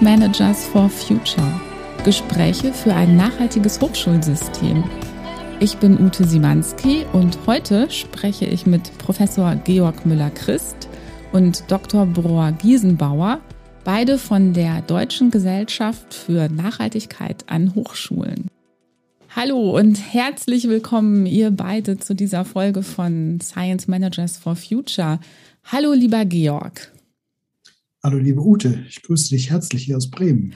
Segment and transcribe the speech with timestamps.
[0.00, 1.60] Science Managers for Future.
[2.04, 4.82] Gespräche für ein nachhaltiges Hochschulsystem.
[5.60, 10.88] Ich bin Ute Simanski und heute spreche ich mit Professor Georg Müller-Christ
[11.32, 12.06] und Dr.
[12.06, 13.40] Brohr Giesenbauer,
[13.84, 18.48] beide von der Deutschen Gesellschaft für Nachhaltigkeit an Hochschulen.
[19.36, 25.20] Hallo und herzlich willkommen, ihr beide, zu dieser Folge von Science Managers for Future.
[25.64, 26.90] Hallo, lieber Georg.
[28.02, 30.54] Hallo, liebe Ute, ich grüße dich herzlich hier aus Bremen.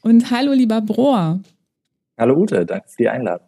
[0.00, 1.42] Und hallo, lieber Brohr.
[2.16, 3.46] Hallo, Ute, danke für die Einladung.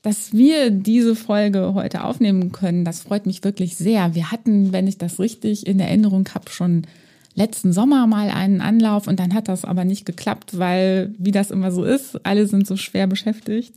[0.00, 4.14] Dass wir diese Folge heute aufnehmen können, das freut mich wirklich sehr.
[4.14, 6.86] Wir hatten, wenn ich das richtig in Erinnerung habe, schon
[7.34, 11.50] letzten Sommer mal einen Anlauf und dann hat das aber nicht geklappt, weil, wie das
[11.50, 13.74] immer so ist, alle sind so schwer beschäftigt.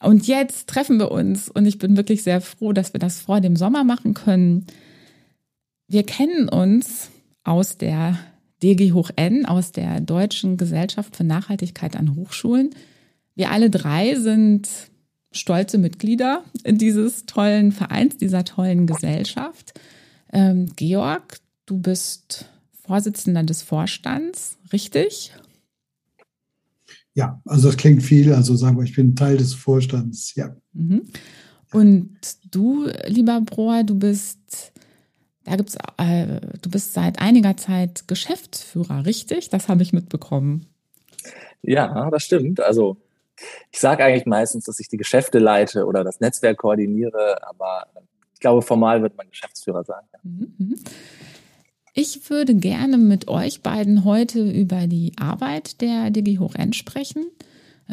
[0.00, 3.42] Und jetzt treffen wir uns und ich bin wirklich sehr froh, dass wir das vor
[3.42, 4.66] dem Sommer machen können.
[5.86, 7.11] Wir kennen uns
[7.44, 8.18] aus der
[8.62, 12.70] DG Hoch N, aus der Deutschen Gesellschaft für Nachhaltigkeit an Hochschulen.
[13.34, 14.68] Wir alle drei sind
[15.32, 19.72] stolze Mitglieder dieses tollen Vereins, dieser tollen Gesellschaft.
[20.32, 25.32] Ähm, Georg, du bist Vorsitzender des Vorstands, richtig?
[27.14, 28.32] Ja, also das klingt viel.
[28.32, 30.54] Also sagen wir, ich bin Teil des Vorstands, ja.
[30.72, 31.02] Mhm.
[31.72, 32.10] Und
[32.50, 34.72] du, lieber Broer, du bist
[35.44, 39.48] da gibt's, äh, du bist seit einiger Zeit Geschäftsführer, richtig?
[39.50, 40.66] Das habe ich mitbekommen.
[41.62, 42.60] Ja, das stimmt.
[42.60, 42.96] Also
[43.70, 47.86] ich sage eigentlich meistens, dass ich die Geschäfte leite oder das Netzwerk koordiniere, aber
[48.34, 50.02] ich glaube, formal wird man Geschäftsführer sein.
[50.12, 50.18] Ja.
[50.22, 50.74] Mhm, mhm.
[51.94, 57.26] Ich würde gerne mit euch beiden heute über die Arbeit der DG Hoch N sprechen.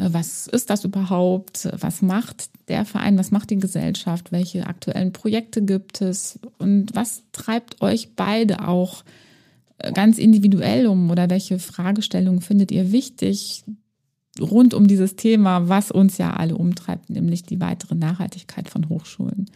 [0.00, 1.68] Äh, was ist das überhaupt?
[1.78, 3.18] Was macht der Verein?
[3.18, 4.32] Was macht die Gesellschaft?
[4.32, 6.38] Welche aktuellen Projekte gibt es?
[6.58, 9.04] Und was treibt euch beide auch
[9.78, 11.10] äh, ganz individuell um?
[11.10, 13.64] Oder welche Fragestellungen findet ihr wichtig
[14.40, 19.50] rund um dieses Thema, was uns ja alle umtreibt, nämlich die weitere Nachhaltigkeit von Hochschulen?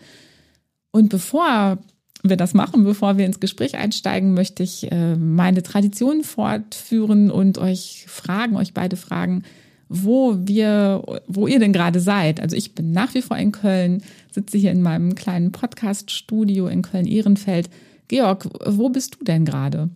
[0.91, 1.79] Und bevor
[2.23, 7.59] wir das machen, bevor wir ins Gespräch einsteigen, möchte ich äh, meine Tradition fortführen und
[7.59, 9.43] euch fragen, euch beide fragen,
[9.89, 12.41] wo wir, wo ihr denn gerade seid.
[12.41, 16.83] Also ich bin nach wie vor in Köln, sitze hier in meinem kleinen Podcast-Studio in
[16.83, 17.71] Köln-Ehrenfeld.
[18.09, 19.91] Georg, wo bist du denn gerade?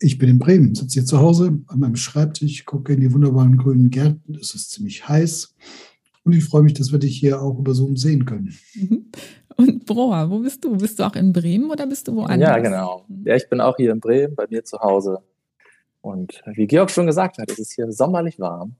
[0.00, 3.56] Ich bin in Bremen, sitze hier zu Hause an meinem Schreibtisch, gucke in die wunderbaren
[3.56, 4.36] grünen Gärten.
[4.40, 5.56] Es ist ziemlich heiß
[6.24, 8.54] und ich freue mich, dass wir dich hier auch über Zoom sehen können.
[8.74, 9.06] Mhm.
[9.56, 10.76] Und Broa, wo bist du?
[10.76, 12.48] Bist du auch in Bremen oder bist du woanders?
[12.48, 13.04] Ja, genau.
[13.24, 15.18] Ja, ich bin auch hier in Bremen, bei mir zu Hause.
[16.08, 18.76] Und wie Georg schon gesagt hat, es ist hier sommerlich warm.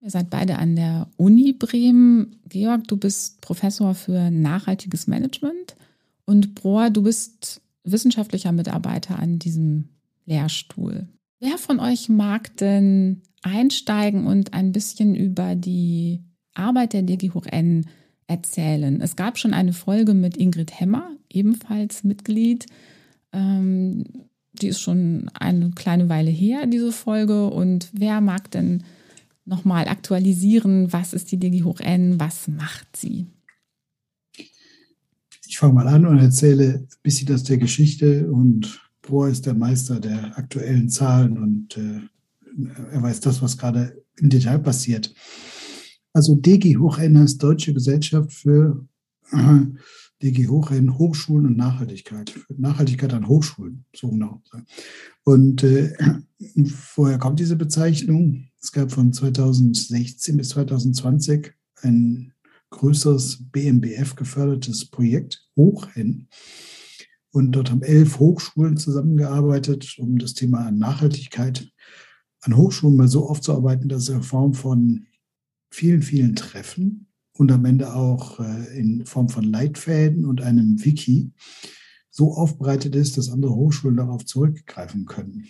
[0.00, 2.40] Ihr seid beide an der Uni Bremen.
[2.48, 5.76] Georg, du bist Professor für nachhaltiges Management
[6.24, 9.88] und Brohr, du bist wissenschaftlicher Mitarbeiter an diesem
[10.24, 11.08] Lehrstuhl.
[11.38, 16.20] Wer von euch mag denn einsteigen und ein bisschen über die
[16.54, 17.86] Arbeit der DG Hoch N
[18.26, 19.00] erzählen?
[19.00, 22.66] Es gab schon eine Folge mit Ingrid Hemmer, ebenfalls Mitglied.
[23.32, 24.04] Ähm,
[24.52, 27.46] die ist schon eine kleine Weile her, diese Folge.
[27.48, 28.84] Und wer mag denn
[29.44, 33.26] nochmal aktualisieren, was ist die Digi Hoch N, was macht sie?
[35.46, 39.54] Ich fange mal an und erzähle ein bisschen aus der Geschichte und Bohr ist der
[39.54, 42.00] Meister der aktuellen Zahlen und äh,
[42.92, 45.12] er weiß das, was gerade im Detail passiert.
[46.12, 48.86] Also DG Hoch N heißt Deutsche Gesellschaft für
[49.32, 49.60] äh,
[50.22, 52.38] DG Hochrennen, Hochschulen und Nachhaltigkeit.
[52.56, 54.42] Nachhaltigkeit an Hochschulen, so genau.
[55.24, 55.94] Und äh,
[56.96, 58.48] woher kommt diese Bezeichnung?
[58.60, 62.32] Es gab von 2016 bis 2020 ein
[62.70, 66.28] größeres BMBF gefördertes Projekt Hochrennen.
[67.32, 71.70] Und dort haben elf Hochschulen zusammengearbeitet, um das Thema Nachhaltigkeit
[72.42, 75.06] an Hochschulen mal so aufzuarbeiten, dass es in Form von
[75.70, 77.09] vielen, vielen Treffen
[77.40, 81.32] und am Ende auch äh, in Form von Leitfäden und einem Wiki
[82.10, 85.46] so aufbereitet ist, dass andere Hochschulen darauf zurückgreifen können.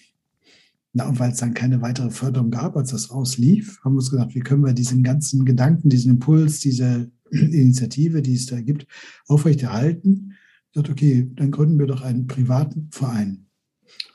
[0.93, 4.11] Na, und weil es dann keine weitere Förderung gab, als das auslief, haben wir uns
[4.11, 8.87] gedacht, wie können wir diesen ganzen Gedanken, diesen Impuls, diese Initiative, die es da gibt,
[9.27, 10.35] aufrechterhalten.
[10.67, 13.47] Ich dachte, okay, dann gründen wir doch einen privaten Verein.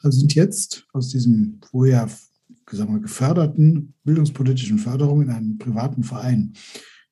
[0.01, 2.07] Also sind jetzt aus diesem vorher
[2.71, 6.54] sagen wir, geförderten bildungspolitischen Förderung in einen privaten Verein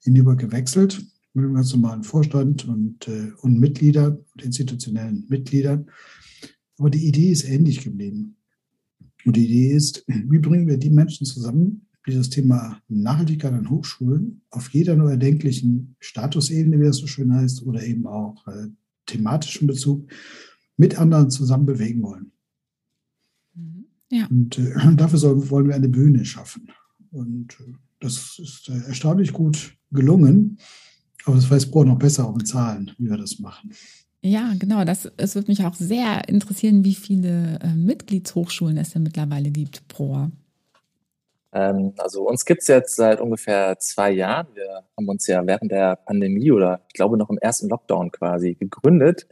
[0.04, 5.90] hinüber gewechselt mit einem ganz normalen Vorstand und, äh, und Mitgliedern und institutionellen Mitgliedern.
[6.78, 8.36] Aber die Idee ist ähnlich geblieben.
[9.26, 13.70] Und die Idee ist, wie bringen wir die Menschen zusammen, die das Thema Nachhaltigkeit an
[13.70, 18.68] Hochschulen auf jeder nur erdenklichen Statusebene, wie das so schön heißt, oder eben auch äh,
[19.06, 20.10] thematischen Bezug
[20.76, 22.32] mit anderen zusammen bewegen wollen.
[24.12, 24.28] Ja.
[24.28, 26.70] Und äh, dafür sollen, wollen wir eine Bühne schaffen.
[27.12, 27.74] Und äh,
[28.04, 30.60] das ist äh, erstaunlich gut gelungen.
[31.26, 33.74] Aber das weiß Bro noch besser auch in Zahlen, wie wir das machen.
[34.22, 34.84] Ja, genau.
[34.84, 39.88] Das, es würde mich auch sehr interessieren, wie viele äh, Mitgliedshochschulen es denn mittlerweile gibt
[39.88, 40.28] pro.
[41.54, 44.48] Ähm, also uns gibt es jetzt seit ungefähr zwei Jahren.
[44.54, 48.56] Wir haben uns ja während der Pandemie oder ich glaube noch im ersten Lockdown quasi
[48.56, 49.28] gegründet.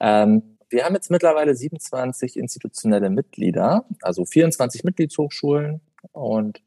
[0.00, 5.80] Ähm, wir haben jetzt mittlerweile 27 institutionelle Mitglieder, also 24 Mitgliedshochschulen
[6.12, 6.62] und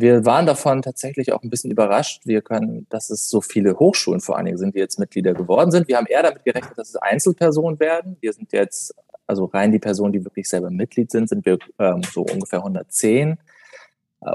[0.00, 2.22] wir waren davon tatsächlich auch ein bisschen überrascht.
[2.24, 5.70] Wir können, dass es so viele Hochschulen vor allen Dingen sind, die jetzt Mitglieder geworden
[5.70, 5.88] sind.
[5.88, 8.16] Wir haben eher damit gerechnet, dass es Einzelpersonen werden.
[8.20, 8.94] Wir sind jetzt,
[9.26, 13.38] also rein die Personen, die wirklich selber Mitglied sind, sind wir ähm, so ungefähr 110.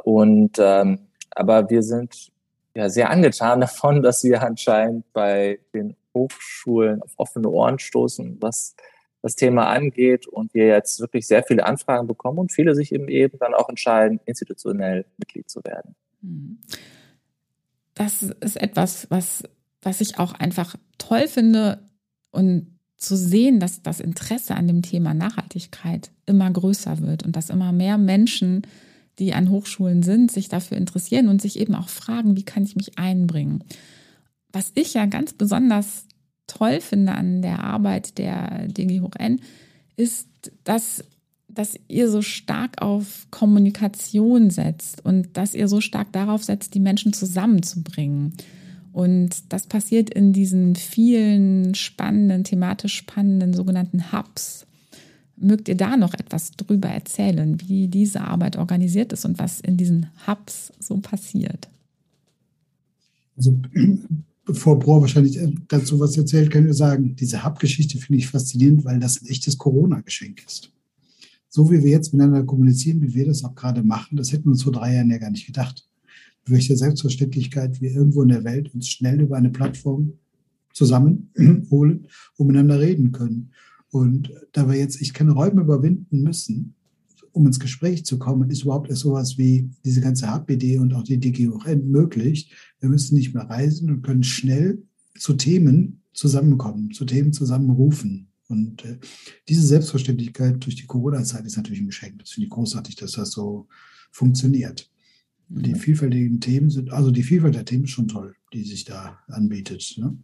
[0.03, 0.99] Und ähm,
[1.31, 2.31] aber wir sind
[2.75, 8.75] ja sehr angetan davon, dass wir anscheinend bei den Hochschulen auf offene Ohren stoßen, was
[9.21, 13.37] das Thema angeht und wir jetzt wirklich sehr viele Anfragen bekommen und viele sich eben
[13.39, 15.95] dann auch entscheiden, institutionell Mitglied zu werden.
[16.21, 16.59] Mhm.
[17.95, 19.43] Das ist etwas, was,
[19.81, 21.79] was ich auch einfach toll finde
[22.31, 27.49] und zu sehen, dass das Interesse an dem Thema Nachhaltigkeit immer größer wird und dass
[27.49, 28.63] immer mehr Menschen,
[29.19, 32.75] die an Hochschulen sind, sich dafür interessieren und sich eben auch fragen, wie kann ich
[32.75, 33.63] mich einbringen.
[34.51, 36.05] Was ich ja ganz besonders
[36.49, 39.39] toll finde an der Arbeit der DG Hoch N,
[39.95, 40.27] ist,
[40.63, 41.03] dass,
[41.47, 46.79] dass ihr so stark auf Kommunikation setzt und dass ihr so stark darauf setzt, die
[46.79, 48.33] Menschen zusammenzubringen.
[48.91, 54.65] Und das passiert in diesen vielen spannenden, thematisch spannenden sogenannten Hubs.
[55.37, 59.77] Mögt ihr da noch etwas drüber erzählen, wie diese Arbeit organisiert ist und was in
[59.77, 61.69] diesen Hubs so passiert?
[63.37, 63.57] Also
[64.49, 68.83] bevor Bohr wahrscheinlich äh, dazu was erzählt, können wir sagen, diese Hub-Geschichte finde ich faszinierend,
[68.83, 70.71] weil das ein echtes Corona-Geschenk ist.
[71.49, 74.51] So wie wir jetzt miteinander kommunizieren, wie wir das auch gerade machen, das hätten wir
[74.51, 75.87] uns vor drei Jahren ja gar nicht gedacht.
[76.45, 80.13] Welche Selbstverständlichkeit wir irgendwo in der Welt uns schnell über eine Plattform
[80.73, 82.07] zusammenholen
[82.37, 83.51] und miteinander reden können.
[83.91, 86.75] Und da wir jetzt echt keine Räume überwinden müssen,
[87.33, 91.03] um ins Gespräch zu kommen, ist überhaupt erst sowas wie diese ganze HPD und auch
[91.03, 92.53] die DGON möglich.
[92.79, 94.83] Wir müssen nicht mehr reisen und können schnell
[95.17, 98.27] zu Themen zusammenkommen, zu Themen zusammenrufen.
[98.47, 98.97] Und äh,
[99.47, 102.19] diese Selbstverständlichkeit durch die Corona-Zeit ist natürlich ein Geschenk.
[102.19, 103.67] Das finde ich großartig, dass das so
[104.11, 104.89] funktioniert.
[105.49, 105.79] Und die mhm.
[105.79, 109.95] vielfältigen Themen sind, also die Vielfalt der Themen ist schon toll, die sich da anbietet.
[109.97, 110.17] Ne?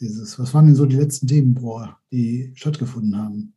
[0.00, 1.58] Dieses, was waren denn so die letzten Themen,
[2.12, 3.54] die stattgefunden haben?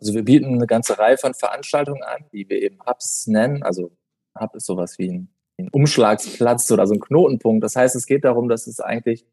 [0.00, 3.62] Also wir bieten eine ganze Reihe von Veranstaltungen an, die wir eben Hubs nennen.
[3.62, 3.90] Also
[4.38, 5.28] Hub ist sowas wie ein,
[5.58, 7.64] ein Umschlagsplatz oder so ein Knotenpunkt.
[7.64, 9.26] Das heißt, es geht darum, dass es eigentlich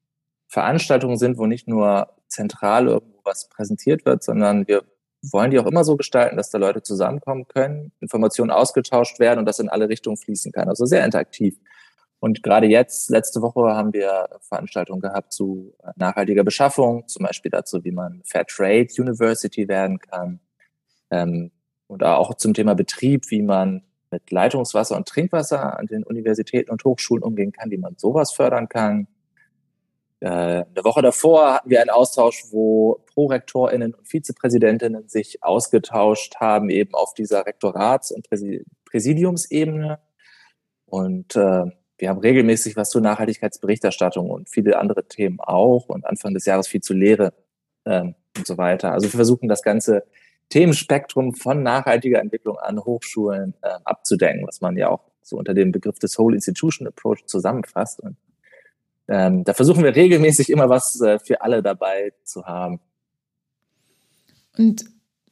[0.47, 4.83] Veranstaltungen sind, wo nicht nur zentral irgendwo was präsentiert wird, sondern wir
[5.31, 9.45] wollen die auch immer so gestalten, dass da Leute zusammenkommen können, Informationen ausgetauscht werden und
[9.45, 10.69] das in alle Richtungen fließen kann.
[10.69, 11.57] Also sehr interaktiv.
[12.19, 17.83] Und gerade jetzt, letzte Woche, haben wir Veranstaltungen gehabt zu nachhaltiger Beschaffung, zum Beispiel dazu,
[17.83, 20.39] wie man Fair Trade University werden kann,
[21.12, 21.52] ähm,
[21.88, 26.84] oder auch zum Thema Betrieb, wie man mit Leitungswasser und Trinkwasser an den Universitäten und
[26.84, 29.07] Hochschulen umgehen kann, wie man sowas fördern kann.
[30.21, 36.69] Äh, eine Woche davor hatten wir einen Austausch, wo ProrektorInnen und Vizepräsidentinnen sich ausgetauscht haben,
[36.69, 38.28] eben auf dieser Rektorats- und
[38.85, 40.00] Präsidiumsebene.
[40.85, 41.66] Und äh,
[41.97, 46.68] wir haben regelmäßig was zur Nachhaltigkeitsberichterstattung und viele andere Themen auch und Anfang des Jahres
[46.68, 47.33] viel zur Lehre
[47.85, 48.92] ähm, und so weiter.
[48.92, 50.06] Also wir versuchen das Ganze
[50.49, 55.71] Themenspektrum von nachhaltiger Entwicklung an Hochschulen äh, abzudenken, was man ja auch so unter dem
[55.71, 57.99] Begriff des Whole Institution Approach zusammenfasst.
[57.99, 58.16] Und
[59.07, 62.80] ähm, da versuchen wir regelmäßig immer was äh, für alle dabei zu haben.
[64.57, 64.85] Und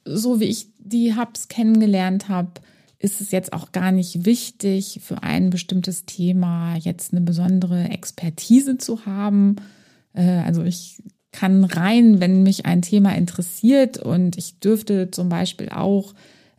[0.06, 2.62] so wie ich die Hubs kennengelernt habe,
[3.00, 8.78] ist es jetzt auch gar nicht wichtig, für ein bestimmtes Thema jetzt eine besondere Expertise
[8.78, 9.58] zu haben.
[10.14, 11.02] Äh, also ich
[11.34, 16.14] kann rein, wenn mich ein Thema interessiert und ich dürfte zum Beispiel auch,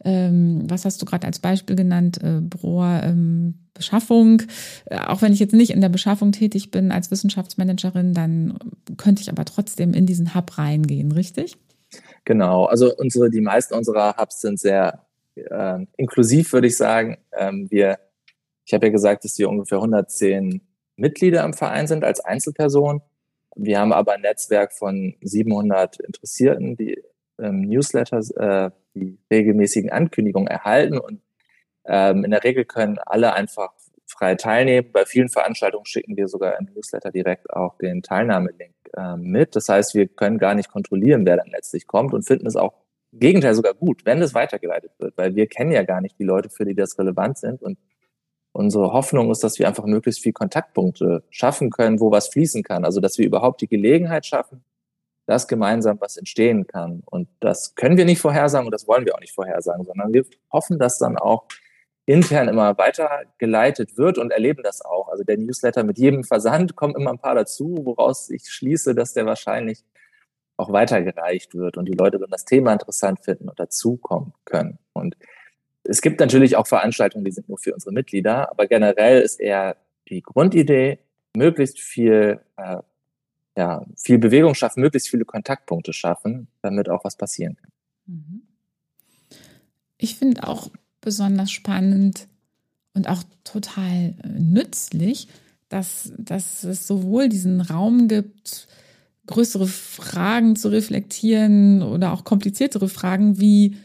[0.04, 4.42] ähm, was hast du gerade als Beispiel genannt, äh, Brohr, ähm, Beschaffung,
[4.86, 8.58] äh, auch wenn ich jetzt nicht in der Beschaffung tätig bin als Wissenschaftsmanagerin, dann
[8.98, 11.56] könnte ich aber trotzdem in diesen Hub reingehen, richtig?
[12.24, 17.18] Genau, also unsere, die meisten unserer Hubs sind sehr äh, inklusiv, würde ich sagen.
[17.32, 17.98] Ähm, wir,
[18.64, 20.60] ich habe ja gesagt, dass wir ungefähr 110
[20.96, 23.00] Mitglieder im Verein sind als Einzelperson.
[23.56, 27.02] Wir haben aber ein Netzwerk von 700 Interessierten, die
[27.38, 31.20] ähm, Newsletters, äh, die regelmäßigen Ankündigungen erhalten und
[31.86, 33.72] ähm, in der Regel können alle einfach
[34.06, 34.90] frei teilnehmen.
[34.92, 39.56] Bei vielen Veranstaltungen schicken wir sogar im Newsletter direkt auch den Teilnahmelink äh, mit.
[39.56, 42.74] Das heißt, wir können gar nicht kontrollieren, wer dann letztlich kommt und finden es auch
[43.12, 46.50] Gegenteil sogar gut, wenn es weitergeleitet wird, weil wir kennen ja gar nicht die Leute,
[46.50, 47.62] für die das relevant sind.
[47.62, 47.78] Und
[48.54, 52.84] unsere Hoffnung ist, dass wir einfach möglichst viel Kontaktpunkte schaffen können, wo was fließen kann.
[52.84, 54.64] Also dass wir überhaupt die Gelegenheit schaffen,
[55.26, 57.02] dass gemeinsam was entstehen kann.
[57.04, 60.24] Und das können wir nicht vorhersagen und das wollen wir auch nicht vorhersagen, sondern wir
[60.52, 61.46] hoffen, dass dann auch
[62.06, 65.08] intern immer weitergeleitet wird und erleben das auch.
[65.08, 69.14] Also der Newsletter mit jedem Versand kommen immer ein paar dazu, woraus ich schließe, dass
[69.14, 69.84] der wahrscheinlich
[70.56, 74.78] auch weitergereicht wird und die Leute dann das Thema interessant finden und dazukommen können.
[74.92, 75.16] Und
[75.84, 79.76] es gibt natürlich auch Veranstaltungen, die sind nur für unsere Mitglieder, aber generell ist eher
[80.08, 80.98] die Grundidee,
[81.36, 82.78] möglichst viel, äh,
[83.56, 87.70] ja, viel Bewegung schaffen, möglichst viele Kontaktpunkte schaffen, damit auch was passieren kann.
[88.06, 88.42] Mhm.
[89.98, 92.28] Ich finde auch besonders spannend
[92.94, 95.28] und auch total äh, nützlich,
[95.68, 98.68] dass, dass es sowohl diesen Raum gibt,
[99.26, 103.76] größere Fragen zu reflektieren oder auch kompliziertere Fragen wie,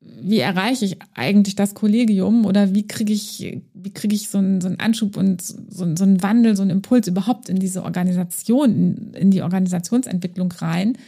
[0.00, 4.60] wie erreiche ich eigentlich das Kollegium oder wie kriege ich, wie kriege ich so einen,
[4.60, 5.56] so einen Anschub und so,
[5.96, 10.98] so einen Wandel, so einen Impuls überhaupt in diese Organisation, in, in die Organisationsentwicklung rein,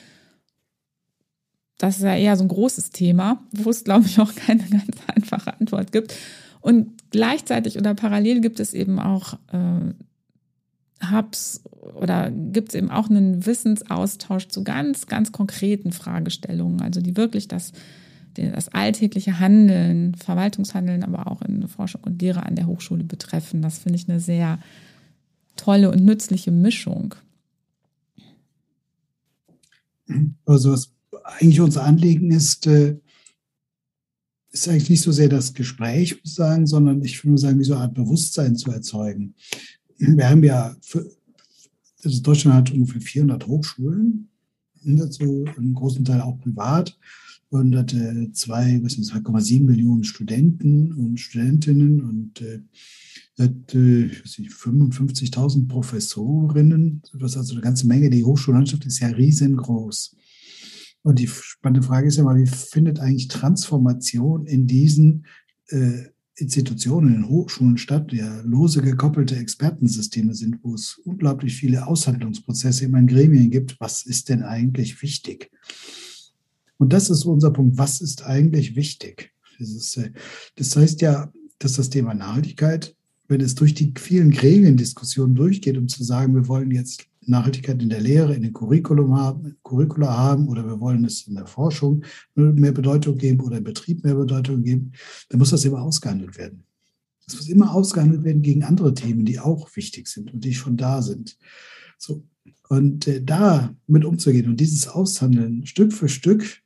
[1.83, 4.97] das ist ja eher so ein großes Thema, wo es, glaube ich, auch keine ganz
[5.09, 6.15] einfache Antwort gibt.
[6.61, 11.63] Und gleichzeitig oder parallel gibt es eben auch äh, Hubs
[12.01, 17.49] oder gibt es eben auch einen Wissensaustausch zu ganz, ganz konkreten Fragestellungen, also die wirklich
[17.49, 17.73] das,
[18.35, 23.63] das alltägliche Handeln, Verwaltungshandeln, aber auch in Forschung und Lehre an der Hochschule betreffen.
[23.63, 24.59] Das finde ich eine sehr
[25.57, 27.15] tolle und nützliche Mischung.
[30.45, 30.93] Also was
[31.25, 32.97] eigentlich unser Anliegen ist, äh,
[34.51, 37.65] ist eigentlich nicht so sehr das Gespräch, muss ich sagen, sondern ich würde sagen, wie
[37.65, 39.35] so eine Art Bewusstsein zu erzeugen.
[39.97, 41.11] Wir haben ja, für,
[42.03, 44.29] also Deutschland hat ungefähr 400 Hochschulen,
[44.85, 46.99] dazu einen großen Teil auch privat
[47.53, 52.61] und hat äh, 2,7 Millionen Studenten und Studentinnen und äh,
[53.39, 57.03] hat äh, 55.000 Professorinnen.
[57.13, 58.09] Das ist also eine ganze Menge.
[58.09, 60.17] Die Hochschullandschaft ist ja riesengroß.
[61.03, 65.27] Und die spannende Frage ist ja mal, wie findet eigentlich Transformation in diesen
[65.69, 66.05] äh,
[66.37, 72.87] Institutionen, in Hochschulen statt, die ja lose gekoppelte Expertensysteme sind, wo es unglaublich viele Aushandlungsprozesse
[72.87, 73.79] in meinen Gremien gibt.
[73.79, 75.51] Was ist denn eigentlich wichtig?
[76.83, 77.79] Und das ist unser Punkt.
[77.79, 79.31] Was ist eigentlich wichtig?
[79.61, 80.11] Das, ist, äh,
[80.57, 82.97] das heißt ja, dass das Thema Nachhaltigkeit,
[83.29, 87.89] wenn es durch die vielen Gremiendiskussionen durchgeht, um zu sagen, wir wollen jetzt Nachhaltigkeit in
[87.89, 92.03] der Lehre, in den Curriculum haben, Curricula haben oder wir wollen es in der Forschung
[92.35, 94.91] mehr Bedeutung geben oder im Betrieb mehr Bedeutung geben,
[95.29, 96.65] dann muss das immer ausgehandelt werden.
[97.27, 100.77] Das muss immer ausgehandelt werden gegen andere Themen, die auch wichtig sind und die schon
[100.77, 101.39] da sind.
[101.97, 102.25] So.
[102.69, 106.62] Und äh, da mit umzugehen und dieses Aushandeln Stück für Stück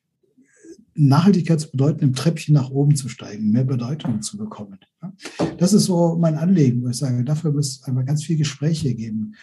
[0.97, 4.79] Nachhaltigkeit zu bedeuten, im Treppchen nach oben zu steigen, mehr Bedeutung zu bekommen.
[5.59, 8.95] Das ist so mein Anliegen, wo ich sage, dafür muss es einfach ganz viele Gespräche
[8.95, 9.35] geben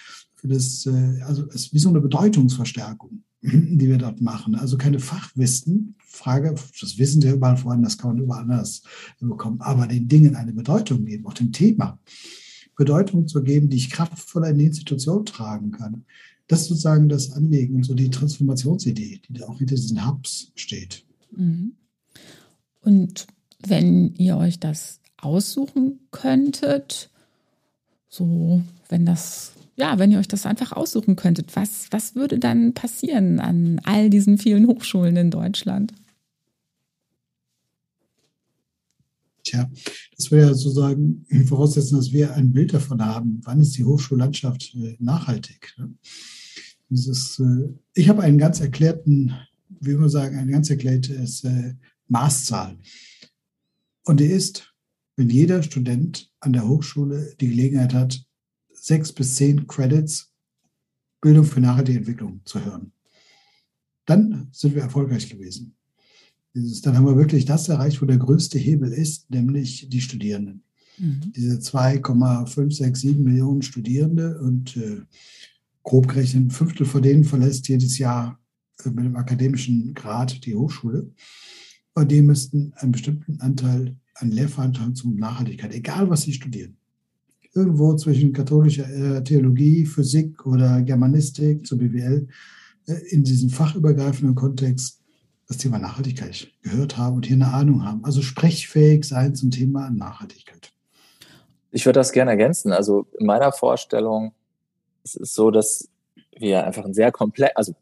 [0.44, 4.56] für das, äh, also es ist wie so eine Bedeutungsverstärkung, die wir dort machen.
[4.56, 8.84] Also keine Fachwissen, Frage, das Wissen der überall vorhanden, das kann man überall anders
[9.22, 11.98] bekommen, aber den Dingen eine Bedeutung geben, auch dem Thema.
[12.76, 16.06] Bedeutung zu geben, die ich kraftvoller in die Institution tragen kann.
[16.48, 20.52] Das ist sozusagen das Anliegen und so die Transformationsidee, die da auch hinter diesen Hubs
[20.56, 21.06] steht.
[21.36, 21.74] Mhm.
[22.82, 23.28] Und
[23.66, 27.10] wenn ihr euch das aussuchen könntet,
[28.10, 32.74] so wenn das ja, wenn ihr euch das einfach aussuchen könntet, was, was würde dann
[32.74, 35.94] passieren an all diesen vielen Hochschulen in Deutschland?
[39.44, 39.70] Tja,
[40.16, 44.76] das wäre ja sozusagen voraussetzen, dass wir ein Bild davon haben, wann ist die Hochschullandschaft
[44.76, 45.74] äh, nachhaltig.
[45.78, 45.94] Ne?
[46.90, 49.34] Ist, äh, ich habe einen ganz erklärten,
[49.86, 51.76] wie wir sagen, ein ganz erklärtes äh,
[52.08, 52.78] Maßzahl.
[54.06, 54.74] Und die ist,
[55.16, 58.26] wenn jeder Student an der Hochschule die Gelegenheit hat,
[58.74, 60.34] sechs bis zehn Credits
[61.22, 62.92] Bildung für nachhaltige Entwicklung zu hören.
[64.06, 65.76] Dann sind wir erfolgreich gewesen.
[66.54, 70.64] Dann haben wir wirklich das erreicht, wo der größte Hebel ist, nämlich die Studierenden.
[70.98, 71.32] Mhm.
[71.36, 75.02] Diese 2,567 Millionen Studierende und äh,
[75.84, 78.43] grob gerechnet ein Fünftel von denen verlässt jedes Jahr äh,
[78.86, 81.12] mit einem akademischen Grad die Hochschule.
[81.94, 86.78] Und die müssten einen bestimmten Anteil an Lehrveranstaltungen Nachhaltigkeit, egal was sie studieren,
[87.54, 92.28] irgendwo zwischen katholischer äh, Theologie, Physik oder Germanistik zu BWL
[92.88, 95.00] äh, in diesem fachübergreifenden Kontext
[95.48, 98.04] das Thema Nachhaltigkeit gehört haben und hier eine Ahnung haben.
[98.06, 100.72] Also sprechfähig sein zum Thema Nachhaltigkeit.
[101.72, 102.72] Ich würde das gerne ergänzen.
[102.72, 104.34] Also in meiner Vorstellung
[105.04, 105.90] ist es so, dass
[106.38, 107.76] wir einfach ein sehr komplex, also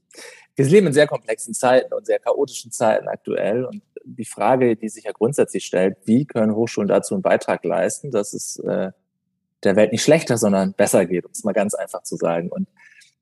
[0.56, 3.66] wir leben in sehr komplexen Zeiten und sehr chaotischen Zeiten aktuell.
[3.66, 8.12] Und die Frage, die sich ja grundsätzlich stellt, wie können Hochschulen dazu einen Beitrag leisten,
[8.12, 8.92] dass es äh,
[9.64, 12.50] der Welt nicht schlechter, sondern besser geht, um es mal ganz einfach zu sagen.
[12.50, 12.68] Und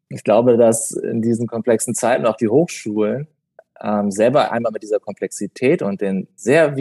[0.09, 3.27] ich glaube, dass in diesen komplexen Zeiten auch die Hochschulen
[3.81, 6.75] ähm, selber einmal mit dieser Komplexität und den sehr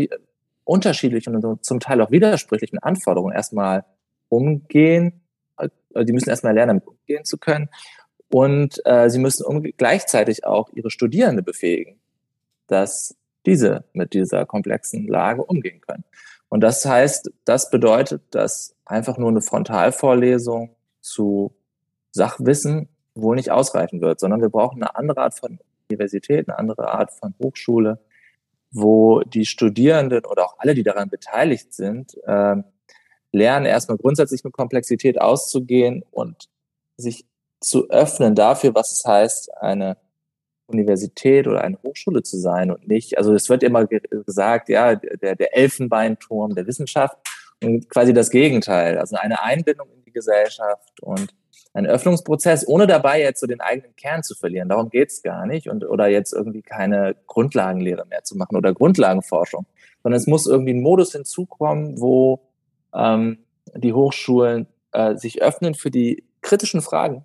[0.65, 3.85] unterschiedlichen und zum Teil auch widersprüchlichen Anforderungen erstmal
[4.29, 5.21] umgehen.
[5.59, 5.69] Äh,
[6.05, 7.69] die müssen erstmal lernen, damit umgehen zu können.
[8.31, 11.99] Und äh, sie müssen gleichzeitig auch ihre Studierende befähigen,
[12.67, 13.17] dass
[13.47, 16.05] diese mit dieser komplexen Lage umgehen können.
[16.49, 21.55] Und das heißt, das bedeutet, dass einfach nur eine Frontalvorlesung zu
[22.11, 25.59] Sachwissen wohl nicht ausreichen wird, sondern wir brauchen eine andere Art von
[25.91, 27.99] Universität, eine andere Art von Hochschule,
[28.71, 32.57] wo die Studierenden oder auch alle, die daran beteiligt sind, äh,
[33.33, 36.49] lernen, erstmal grundsätzlich mit Komplexität auszugehen und
[36.97, 37.27] sich
[37.61, 39.97] zu öffnen dafür, was es heißt, eine
[40.67, 45.35] Universität oder eine Hochschule zu sein und nicht, also es wird immer gesagt, ja, der,
[45.35, 47.17] der Elfenbeinturm der Wissenschaft
[47.63, 51.35] und quasi das Gegenteil, also eine Einbindung in die Gesellschaft und
[51.73, 54.69] ein Öffnungsprozess, ohne dabei jetzt so den eigenen Kern zu verlieren.
[54.69, 59.67] Darum geht's gar nicht und oder jetzt irgendwie keine Grundlagenlehre mehr zu machen oder Grundlagenforschung,
[60.03, 62.41] sondern es muss irgendwie ein Modus hinzukommen, wo
[62.95, 63.39] ähm,
[63.75, 67.25] die Hochschulen äh, sich öffnen für die kritischen Fragen,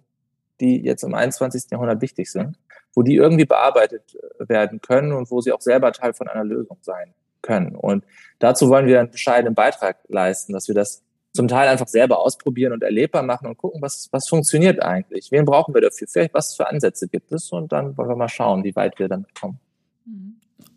[0.59, 1.71] die jetzt im 21.
[1.71, 2.57] Jahrhundert wichtig sind,
[2.93, 6.43] wo die irgendwie bearbeitet äh, werden können und wo sie auch selber Teil von einer
[6.43, 7.75] Lösung sein können.
[7.75, 8.05] Und
[8.39, 12.73] dazu wollen wir einen bescheidenen Beitrag leisten, dass wir das zum Teil einfach selber ausprobieren
[12.73, 15.31] und erlebbar machen und gucken, was, was funktioniert eigentlich.
[15.31, 16.07] Wen brauchen wir dafür?
[16.07, 17.51] Vielleicht was für Ansätze gibt es?
[17.51, 19.59] Und dann wollen wir mal schauen, wie weit wir dann kommen.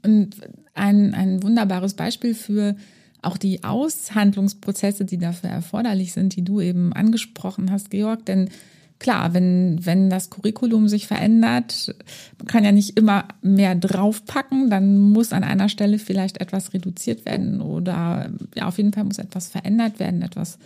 [0.02, 0.37] Und
[0.73, 2.76] ein, ein wunderbares Beispiel für
[3.23, 8.50] auch die Aushandlungsprozesse, die dafür erforderlich sind, die du eben angesprochen hast, Georg, denn
[8.98, 11.94] klar, wenn, wenn das Curriculum sich verändert,
[12.38, 17.25] man kann ja nicht immer mehr draufpacken, dann muss an einer Stelle vielleicht etwas reduziert
[17.26, 20.58] werden oder ja, auf jeden Fall muss etwas verändert werden, etwas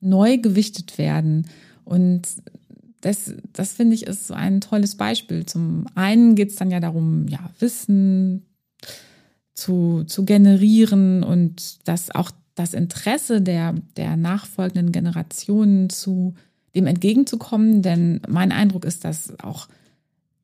[0.00, 1.46] neu gewichtet werden.
[1.84, 2.22] Und
[3.00, 5.46] das, das finde ich ist so ein tolles Beispiel.
[5.46, 8.44] Zum einen geht es dann ja darum, ja, Wissen
[9.54, 16.34] zu, zu generieren und dass auch das Interesse der, der nachfolgenden Generationen zu
[16.74, 19.68] dem entgegenzukommen, denn mein Eindruck ist, dass auch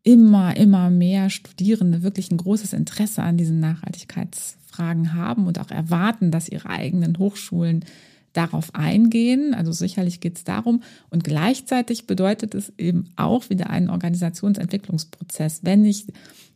[0.02, 6.30] immer, immer mehr Studierende wirklich ein großes Interesse an diesen Nachhaltigkeitsfragen haben und auch erwarten,
[6.30, 7.84] dass ihre eigenen Hochschulen
[8.32, 9.54] darauf eingehen.
[9.54, 10.82] Also sicherlich geht es darum.
[11.10, 15.60] Und gleichzeitig bedeutet es eben auch wieder einen Organisationsentwicklungsprozess.
[15.64, 16.06] Wenn ich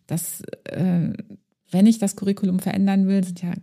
[0.06, 1.12] das, äh,
[1.70, 3.54] wenn ich das Curriculum verändern will, sind ja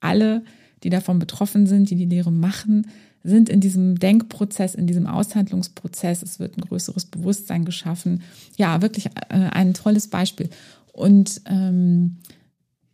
[0.00, 0.44] alle,
[0.82, 2.86] die davon betroffen sind, die die Lehre machen,
[3.22, 6.22] sind in diesem Denkprozess, in diesem Aushandlungsprozess.
[6.22, 8.22] Es wird ein größeres Bewusstsein geschaffen.
[8.56, 10.48] Ja, wirklich äh, ein tolles Beispiel.
[10.92, 12.16] Und ähm,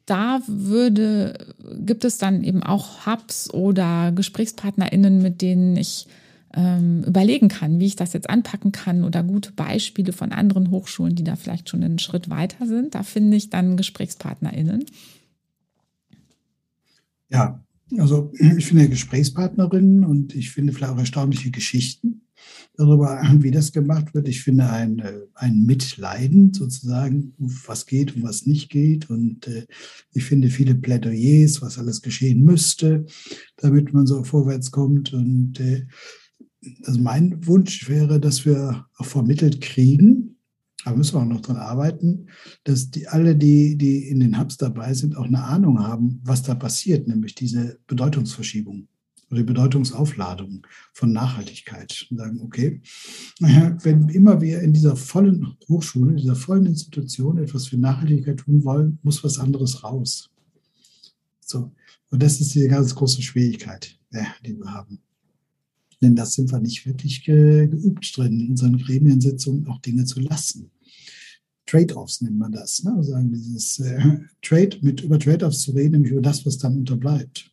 [0.04, 6.06] da würde, gibt es dann eben auch Hubs oder GesprächspartnerInnen, mit denen ich
[6.54, 11.14] ähm, überlegen kann, wie ich das jetzt anpacken kann oder gute Beispiele von anderen Hochschulen,
[11.14, 12.94] die da vielleicht schon einen Schritt weiter sind.
[12.94, 14.84] Da finde ich dann GesprächspartnerInnen.
[17.28, 17.65] Ja,
[17.98, 22.22] also ich finde Gesprächspartnerinnen und ich finde vielleicht auch erstaunliche Geschichten
[22.76, 24.28] darüber, wie das gemacht wird.
[24.28, 29.10] Ich finde ein, äh, ein Mitleiden sozusagen, was geht und was nicht geht.
[29.10, 29.66] Und äh,
[30.12, 33.06] ich finde viele Plädoyers, was alles geschehen müsste,
[33.56, 35.12] damit man so vorwärts kommt.
[35.12, 35.86] Und äh,
[36.84, 40.35] also mein Wunsch wäre, dass wir auch vermittelt kriegen,
[40.86, 42.28] da müssen wir auch noch dran arbeiten,
[42.62, 46.44] dass die, alle, die, die in den Hubs dabei sind, auch eine Ahnung haben, was
[46.44, 48.86] da passiert, nämlich diese Bedeutungsverschiebung
[49.28, 52.06] oder die Bedeutungsaufladung von Nachhaltigkeit.
[52.08, 52.80] Und sagen, okay,
[53.40, 58.62] wenn immer wir in dieser vollen Hochschule, in dieser vollen Institution etwas für Nachhaltigkeit tun
[58.62, 60.30] wollen, muss was anderes raus.
[61.40, 61.72] So.
[62.10, 63.98] Und das ist die ganz große Schwierigkeit,
[64.44, 65.00] die wir haben.
[66.00, 70.70] Denn das sind wir nicht wirklich geübt drin, in unseren Gremiensitzungen auch Dinge zu lassen.
[71.66, 72.82] Trade-offs nennt man das.
[72.84, 72.94] Ne?
[72.96, 77.50] Also dieses äh, Trade, mit über Trade-offs zu reden, nämlich über das, was dann unterbleibt.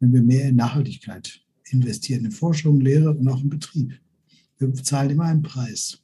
[0.00, 3.98] Wenn wir mehr in Nachhaltigkeit investieren, in Forschung, Lehre und auch im Betrieb.
[4.58, 5.98] Wir bezahlen immer einen Preis.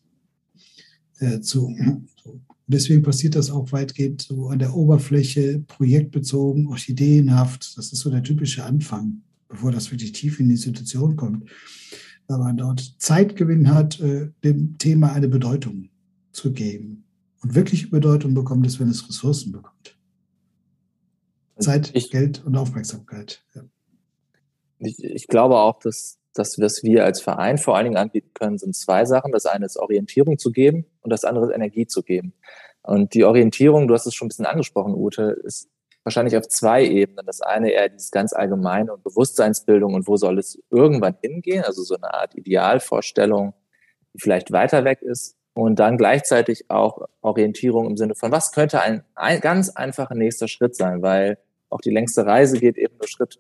[1.18, 1.74] Äh, zu,
[2.22, 2.40] so.
[2.66, 7.76] Deswegen passiert das auch weitgehend so an der Oberfläche, projektbezogen, orchideenhaft.
[7.76, 11.50] Das ist so der typische Anfang, bevor das wirklich tief in die Institution kommt.
[12.28, 15.90] Weil man dort Zeitgewinn hat, äh, dem Thema eine Bedeutung
[16.32, 17.04] zu geben.
[17.42, 19.98] Und wirkliche Bedeutung bekommt es, wenn es Ressourcen bekommt.
[21.56, 23.44] Also Zeit, ich, Geld und Aufmerksamkeit.
[23.54, 23.62] Ja.
[24.78, 28.58] Ich, ich, glaube auch, dass das, was wir als Verein vor allen Dingen anbieten können,
[28.58, 29.32] sind zwei Sachen.
[29.32, 32.32] Das eine ist Orientierung zu geben und das andere ist Energie zu geben.
[32.82, 35.68] Und die Orientierung, du hast es schon ein bisschen angesprochen, Ute, ist
[36.04, 37.26] wahrscheinlich auf zwei Ebenen.
[37.26, 41.82] Das eine eher dieses ganz allgemeine und Bewusstseinsbildung und wo soll es irgendwann hingehen, also
[41.82, 43.54] so eine Art Idealvorstellung,
[44.14, 45.36] die vielleicht weiter weg ist.
[45.54, 50.48] Und dann gleichzeitig auch Orientierung im Sinne von, was könnte ein, ein ganz einfacher nächster
[50.48, 51.38] Schritt sein, weil
[51.68, 53.38] auch die längste Reise geht eben nur Schritt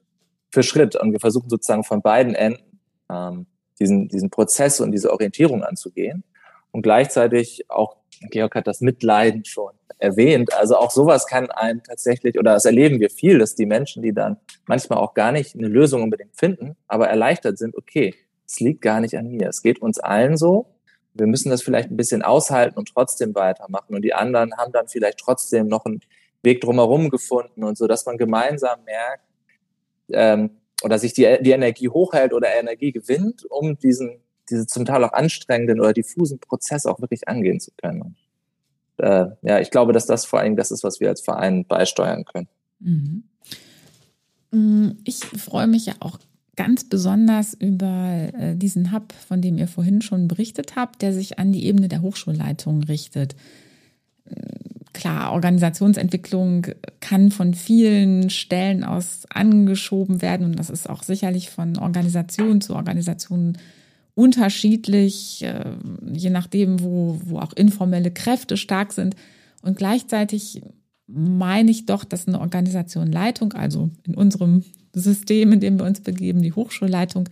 [0.50, 0.96] für Schritt.
[0.96, 3.46] Und wir versuchen sozusagen von beiden Enden ähm,
[3.80, 6.24] diesen, diesen Prozess und diese Orientierung anzugehen.
[6.70, 7.96] Und gleichzeitig auch,
[8.30, 10.52] Georg hat das Mitleiden schon erwähnt.
[10.54, 14.12] Also auch sowas kann einem tatsächlich, oder das erleben wir viel, dass die Menschen, die
[14.12, 18.14] dann manchmal auch gar nicht eine Lösung unbedingt finden, aber erleichtert sind, okay,
[18.46, 19.48] es liegt gar nicht an mir.
[19.48, 20.66] Es geht uns allen so.
[21.14, 23.94] Wir müssen das vielleicht ein bisschen aushalten und trotzdem weitermachen.
[23.94, 26.00] Und die anderen haben dann vielleicht trotzdem noch einen
[26.42, 29.24] Weg drumherum gefunden und so, dass man gemeinsam merkt,
[30.10, 30.50] ähm,
[30.82, 34.20] oder sich die, die Energie hochhält oder Energie gewinnt, um diesen,
[34.50, 38.16] diese zum Teil auch anstrengenden oder diffusen Prozess auch wirklich angehen zu können
[39.02, 42.24] äh, ja, ich glaube, dass das vor allem das ist, was wir als Verein beisteuern
[42.24, 42.48] können.
[42.78, 43.24] Mhm.
[44.50, 46.18] Mm, ich freue mich ja auch
[46.56, 51.38] ganz besonders über äh, diesen Hub, von dem ihr vorhin schon berichtet habt, der sich
[51.38, 53.34] an die Ebene der Hochschulleitung richtet.
[54.26, 56.66] Mm, klar, Organisationsentwicklung
[57.00, 62.74] kann von vielen Stellen aus angeschoben werden und das ist auch sicherlich von Organisation zu
[62.74, 63.56] Organisation
[64.14, 65.74] unterschiedlich, äh,
[66.12, 69.16] je nachdem, wo, wo auch informelle Kräfte stark sind.
[69.62, 70.60] Und gleichzeitig
[71.06, 76.00] meine ich doch, dass eine Organisation Leitung, also in unserem System, in dem wir uns
[76.00, 77.28] begeben, die Hochschulleitung,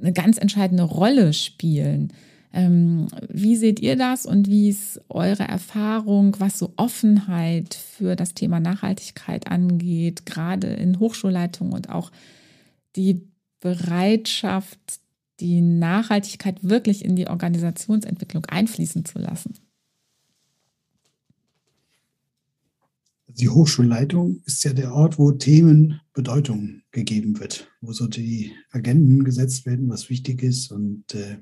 [0.00, 2.12] eine ganz entscheidende Rolle spielen.
[2.52, 8.32] Ähm, wie seht ihr das und wie ist eure Erfahrung, was so Offenheit für das
[8.32, 12.10] Thema Nachhaltigkeit angeht, gerade in Hochschulleitungen und auch
[12.96, 13.28] die
[13.60, 14.78] Bereitschaft
[15.40, 19.54] die Nachhaltigkeit wirklich in die Organisationsentwicklung einfließen zu lassen?
[23.38, 29.22] Die Hochschulleitung ist ja der Ort, wo Themen Bedeutung gegeben wird, wo so die Agenden
[29.22, 31.38] gesetzt werden, was wichtig ist und äh,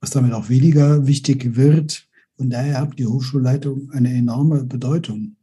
[0.00, 2.08] was damit auch weniger wichtig wird.
[2.38, 5.36] Und daher hat die Hochschulleitung eine enorme Bedeutung.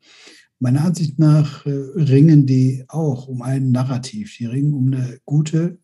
[0.58, 4.36] Meiner Ansicht nach äh, ringen die auch um ein Narrativ.
[4.40, 5.78] Die ringen um eine gute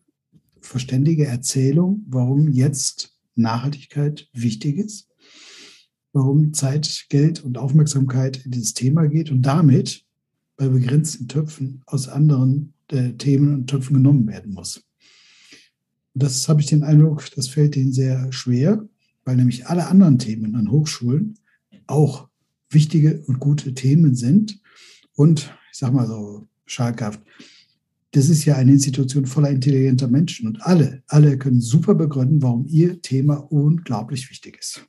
[0.60, 5.08] verständige Erzählung, warum jetzt Nachhaltigkeit wichtig ist,
[6.14, 10.06] warum Zeit, Geld und Aufmerksamkeit in dieses Thema geht und damit
[10.56, 14.84] bei begrenzten Töpfen aus anderen äh, Themen und Töpfen genommen werden muss.
[16.14, 18.88] Und das habe ich den Eindruck, das fällt ihnen sehr schwer,
[19.24, 21.38] weil nämlich alle anderen Themen an Hochschulen
[21.88, 22.28] auch
[22.70, 24.60] wichtige und gute Themen sind.
[25.16, 27.20] Und ich sage mal so schalkhaft,
[28.12, 32.64] das ist ja eine Institution voller intelligenter Menschen und alle, alle können super begründen, warum
[32.68, 34.86] ihr Thema unglaublich wichtig ist.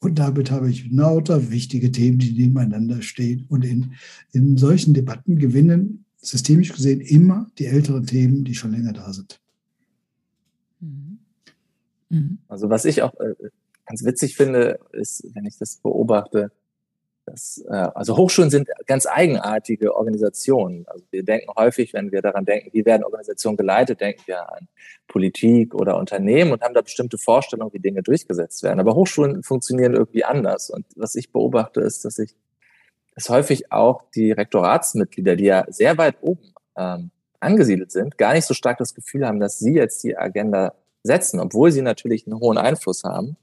[0.00, 3.46] Und damit habe ich lauter wichtige Themen, die nebeneinander stehen.
[3.48, 3.94] Und in,
[4.32, 9.40] in solchen Debatten gewinnen systemisch gesehen immer die älteren Themen, die schon länger da sind.
[10.80, 11.18] Mhm.
[12.10, 12.38] Mhm.
[12.48, 13.34] Also was ich auch äh,
[13.86, 16.50] ganz witzig finde, ist, wenn ich das beobachte,
[17.28, 20.84] das, äh, also Hochschulen sind ganz eigenartige Organisationen.
[20.88, 24.68] Also wir denken häufig, wenn wir daran denken, wie werden Organisationen geleitet, denken wir an
[25.06, 28.80] Politik oder Unternehmen und haben da bestimmte Vorstellungen, wie Dinge durchgesetzt werden.
[28.80, 30.70] Aber Hochschulen funktionieren irgendwie anders.
[30.70, 32.34] Und was ich beobachte, ist, dass ich,
[33.14, 37.10] dass häufig auch die Rektoratsmitglieder, die ja sehr weit oben ähm,
[37.40, 41.40] angesiedelt sind, gar nicht so stark das Gefühl haben, dass sie jetzt die Agenda setzen,
[41.40, 43.36] obwohl sie natürlich einen hohen Einfluss haben,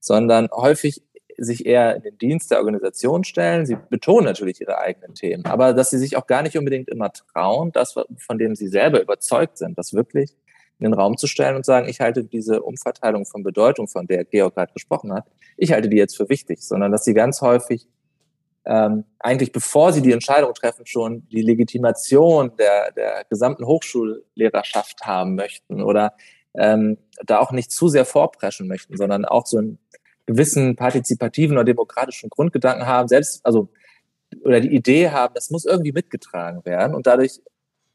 [0.00, 1.02] sondern häufig
[1.38, 3.64] sich eher in den Dienst der Organisation stellen.
[3.64, 7.12] Sie betonen natürlich ihre eigenen Themen, aber dass sie sich auch gar nicht unbedingt immer
[7.12, 10.36] trauen, das, von dem sie selber überzeugt sind, das wirklich
[10.80, 14.24] in den Raum zu stellen und sagen, ich halte diese Umverteilung von Bedeutung, von der
[14.24, 17.88] Georg gerade gesprochen hat, ich halte die jetzt für wichtig, sondern dass sie ganz häufig
[18.68, 25.36] ähm, eigentlich bevor sie die Entscheidung treffen, schon die Legitimation der, der gesamten Hochschullehrerschaft haben
[25.36, 26.12] möchten oder
[26.54, 29.78] ähm, da auch nicht zu sehr vorpreschen möchten, sondern auch so ein
[30.28, 33.70] gewissen partizipativen oder demokratischen Grundgedanken haben, selbst, also,
[34.42, 37.40] oder die Idee haben, das muss irgendwie mitgetragen werden und dadurch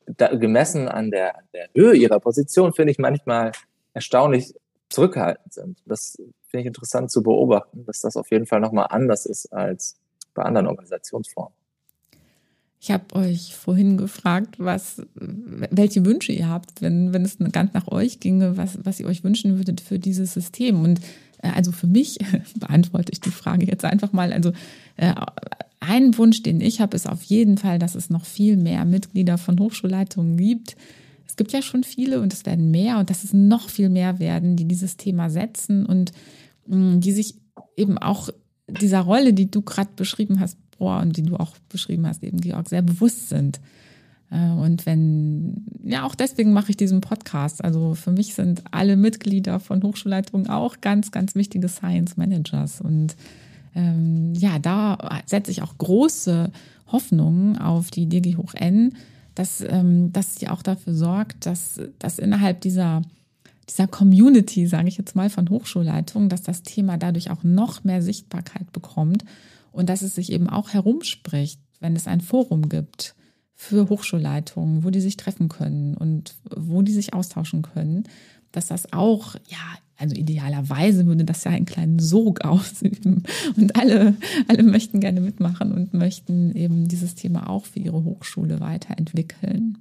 [0.07, 3.51] da, gemessen an der, an der Höhe ihrer Position, finde ich manchmal
[3.93, 4.55] erstaunlich
[4.89, 5.77] zurückhaltend sind.
[5.85, 6.17] Das
[6.47, 9.95] finde ich interessant zu beobachten, dass das auf jeden Fall nochmal anders ist als
[10.33, 11.53] bei anderen Organisationsformen.
[12.79, 17.87] Ich habe euch vorhin gefragt, was, welche Wünsche ihr habt, wenn, wenn es ganz nach
[17.89, 20.83] euch ginge, was, was ihr euch wünschen würdet für dieses System.
[20.83, 20.99] Und
[21.51, 22.19] also für mich
[22.55, 24.31] beantworte ich die Frage jetzt einfach mal.
[24.31, 24.51] Also
[24.97, 25.13] äh,
[25.79, 29.37] ein Wunsch, den ich habe, ist auf jeden Fall, dass es noch viel mehr Mitglieder
[29.37, 30.75] von Hochschulleitungen gibt.
[31.27, 34.19] es gibt ja schon viele und es werden mehr und dass es noch viel mehr
[34.19, 36.11] werden, die dieses Thema setzen und
[36.67, 37.35] mh, mm, die sich
[37.75, 38.29] eben auch
[38.67, 42.41] dieser Rolle, die du gerade beschrieben hast, Boah, und die du auch beschrieben hast, eben
[42.41, 43.59] Georg, sehr bewusst sind.
[44.33, 47.63] Äh, und wenn, ja, auch deswegen mache ich diesen Podcast.
[47.63, 52.81] Also für mich sind alle Mitglieder von Hochschulleitungen auch ganz, ganz wichtige Science Managers.
[52.81, 53.15] Und
[53.75, 56.51] ähm, ja, da setze ich auch große
[56.87, 58.95] Hoffnungen auf die DG Hoch N,
[59.35, 63.01] dass, ähm, dass sie auch dafür sorgt, dass, dass innerhalb dieser,
[63.69, 68.01] dieser Community, sage ich jetzt mal, von Hochschulleitungen, dass das Thema dadurch auch noch mehr
[68.01, 69.25] Sichtbarkeit bekommt
[69.71, 73.15] und dass es sich eben auch herumspricht, wenn es ein Forum gibt
[73.55, 78.03] für Hochschulleitungen, wo die sich treffen können und wo die sich austauschen können,
[78.51, 79.57] dass das auch, ja,
[79.97, 83.23] also idealerweise würde das ja einen kleinen Sog ausüben
[83.55, 84.15] und alle,
[84.47, 89.77] alle möchten gerne mitmachen und möchten eben dieses Thema auch für ihre Hochschule weiterentwickeln.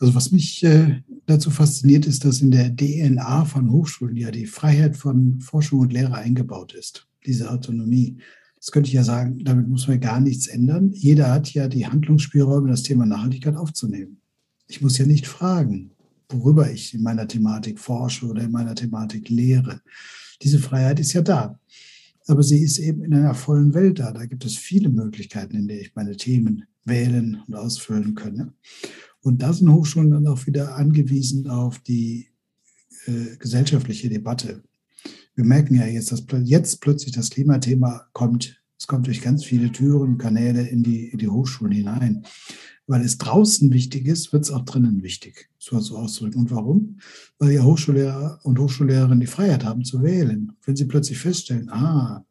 [0.00, 4.46] Also was mich äh, dazu fasziniert, ist, dass in der DNA von Hochschulen ja die
[4.46, 8.18] Freiheit von Forschung und Lehre eingebaut ist, diese Autonomie.
[8.60, 10.92] Das könnte ich ja sagen, damit muss man gar nichts ändern.
[10.92, 14.20] Jeder hat ja die Handlungsspielräume, das Thema Nachhaltigkeit aufzunehmen.
[14.68, 15.92] Ich muss ja nicht fragen,
[16.28, 19.80] worüber ich in meiner Thematik forsche oder in meiner Thematik lehre.
[20.42, 21.58] Diese Freiheit ist ja da.
[22.26, 24.12] Aber sie ist eben in einer vollen Welt da.
[24.12, 28.52] Da gibt es viele Möglichkeiten, in der ich meine Themen wählen und ausfüllen kann.
[29.22, 32.28] Und da sind Hochschulen dann auch wieder angewiesen auf die
[33.06, 34.62] äh, gesellschaftliche Debatte
[35.34, 38.62] wir merken ja jetzt, dass jetzt plötzlich das Klimathema kommt.
[38.78, 42.24] Es kommt durch ganz viele Türen, Kanäle in die, in die Hochschulen hinein.
[42.86, 46.40] Weil es draußen wichtig ist, wird es auch drinnen wichtig, so zu auszudrücken.
[46.40, 46.98] Und warum?
[47.38, 50.52] Weil ja Hochschullehrer und Hochschullehrerinnen die Freiheit haben zu wählen.
[50.64, 52.24] Wenn sie plötzlich feststellen, ah,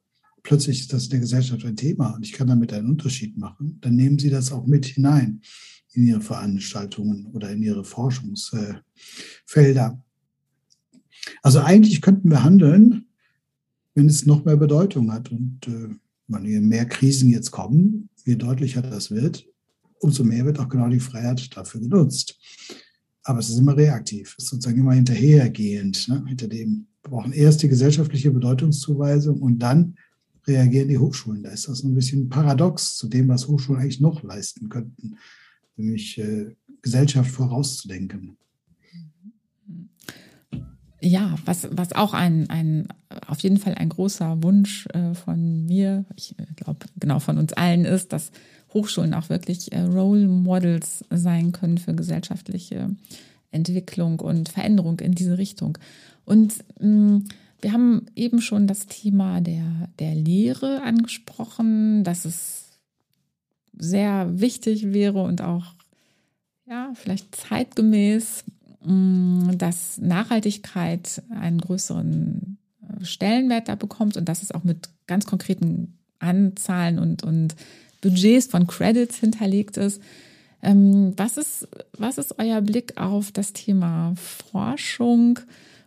[0.43, 3.77] plötzlich ist das in der Gesellschaft ein Thema und ich kann damit einen Unterschied machen,
[3.81, 5.41] dann nehmen sie das auch mit hinein
[5.93, 8.83] in ihre Veranstaltungen oder in ihre Forschungsfelder.
[11.41, 13.07] Also eigentlich könnten wir handeln,
[13.95, 15.31] wenn es noch mehr Bedeutung hat.
[15.31, 19.47] Und äh, je mehr Krisen jetzt kommen, je deutlicher das wird,
[19.99, 22.39] umso mehr wird auch genau die Freiheit dafür genutzt.
[23.23, 26.07] Aber es ist immer reaktiv, es ist sozusagen immer hinterhergehend.
[26.07, 26.23] Ne?
[26.27, 29.95] Hinter dem wir brauchen erst die gesellschaftliche Bedeutungszuweisung und dann
[30.45, 31.43] reagieren die Hochschulen.
[31.43, 35.17] Da ist das ein bisschen paradox zu dem, was Hochschulen eigentlich noch leisten könnten,
[35.75, 38.37] nämlich äh, Gesellschaft vorauszudenken.
[41.01, 42.87] Ja, was, was auch ein, ein,
[43.27, 47.53] auf jeden Fall ein großer Wunsch äh, von mir, ich äh, glaube, genau von uns
[47.53, 48.31] allen ist, dass
[48.73, 52.89] Hochschulen auch wirklich äh, Role Models sein können für gesellschaftliche
[53.51, 55.77] Entwicklung und Veränderung in diese Richtung.
[56.25, 57.23] Und mh, mm,
[57.61, 62.79] wir haben eben schon das Thema der, der Lehre angesprochen, dass es
[63.77, 65.73] sehr wichtig wäre und auch
[66.67, 68.43] ja, vielleicht zeitgemäß
[68.81, 75.97] dass Nachhaltigkeit einen größeren äh, Stellenwert da bekommt und dass es auch mit ganz konkreten
[76.19, 77.55] Anzahlen und, und
[78.01, 80.01] Budgets von Credits hinterlegt ist.
[80.61, 85.39] Ähm, was ist, was ist euer Blick auf das Thema Forschung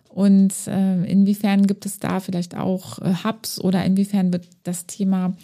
[0.09, 5.35] und äh, inwiefern gibt es da vielleicht auch äh, Hubs oder inwiefern wird das Thema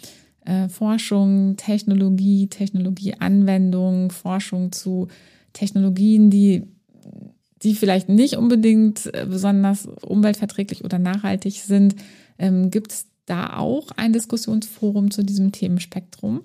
[0.69, 5.07] Forschung, Technologie, Technologieanwendung, Forschung zu
[5.53, 6.63] Technologien, die
[7.63, 11.95] die vielleicht nicht unbedingt äh, besonders umweltverträglich oder nachhaltig sind.
[12.37, 16.41] Ähm, Gibt es da auch ein Diskussionsforum zu diesem Themenspektrum?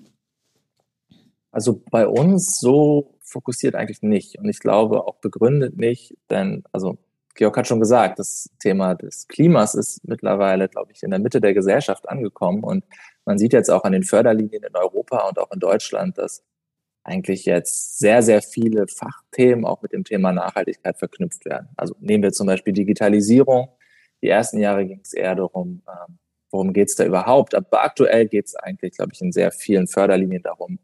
[1.51, 6.97] Also bei uns so fokussiert eigentlich nicht und ich glaube auch begründet nicht, denn also
[7.33, 11.41] Georg hat schon gesagt, das Thema des Klimas ist mittlerweile, glaube ich, in der Mitte
[11.41, 12.85] der Gesellschaft angekommen und
[13.25, 16.43] man sieht jetzt auch an den Förderlinien in Europa und auch in Deutschland, dass
[17.05, 21.69] eigentlich jetzt sehr, sehr viele Fachthemen auch mit dem Thema Nachhaltigkeit verknüpft werden.
[21.77, 23.69] Also nehmen wir zum Beispiel Digitalisierung.
[24.23, 26.17] Die ersten Jahre ging es eher darum, ähm,
[26.49, 27.53] worum geht es da überhaupt.
[27.53, 30.79] Aber aktuell geht es eigentlich, glaube ich, in sehr vielen Förderlinien darum,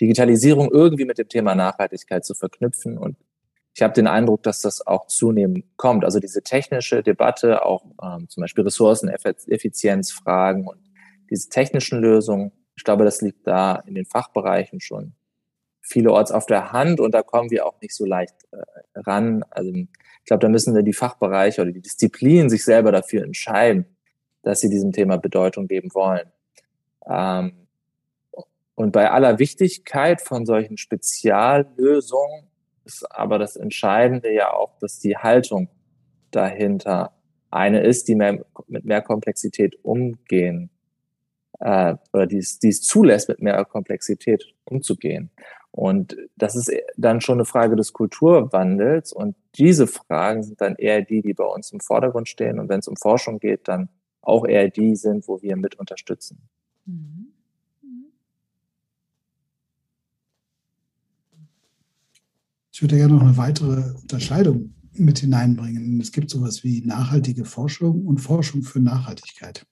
[0.00, 2.96] Digitalisierung irgendwie mit dem Thema Nachhaltigkeit zu verknüpfen.
[2.96, 3.18] Und
[3.74, 6.06] ich habe den Eindruck, dass das auch zunehmend kommt.
[6.06, 10.80] Also diese technische Debatte, auch ähm, zum Beispiel Ressourceneffizienzfragen und
[11.30, 15.15] diese technischen Lösungen, ich glaube, das liegt da in den Fachbereichen schon
[15.86, 19.44] vielerorts auf der Hand und da kommen wir auch nicht so leicht äh, ran.
[19.50, 23.86] Also ich glaube, da müssen wir die Fachbereiche oder die Disziplinen sich selber dafür entscheiden,
[24.42, 26.30] dass sie diesem Thema Bedeutung geben wollen.
[27.08, 27.66] Ähm,
[28.74, 32.48] und bei aller Wichtigkeit von solchen Speziallösungen
[32.84, 35.68] ist aber das Entscheidende ja auch, dass die Haltung
[36.30, 37.12] dahinter
[37.50, 40.70] eine ist, die mehr, mit mehr Komplexität umgehen
[41.60, 45.30] äh, oder die es, die es zulässt, mit mehr Komplexität umzugehen.
[45.76, 49.12] Und das ist dann schon eine Frage des Kulturwandels.
[49.12, 52.58] Und diese Fragen sind dann eher die, die bei uns im Vordergrund stehen.
[52.58, 53.90] Und wenn es um Forschung geht, dann
[54.22, 56.48] auch eher die sind, wo wir mit unterstützen.
[56.86, 57.26] Mhm.
[62.72, 66.00] Ich würde gerne noch eine weitere Unterscheidung mit hineinbringen.
[66.00, 69.66] Es gibt sowas wie nachhaltige Forschung und Forschung für Nachhaltigkeit.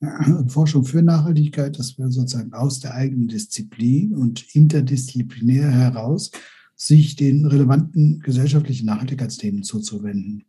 [0.48, 6.30] Forschung für Nachhaltigkeit, das wäre sozusagen aus der eigenen Disziplin und interdisziplinär heraus,
[6.76, 10.44] sich den relevanten gesellschaftlichen Nachhaltigkeitsthemen zuzuwenden.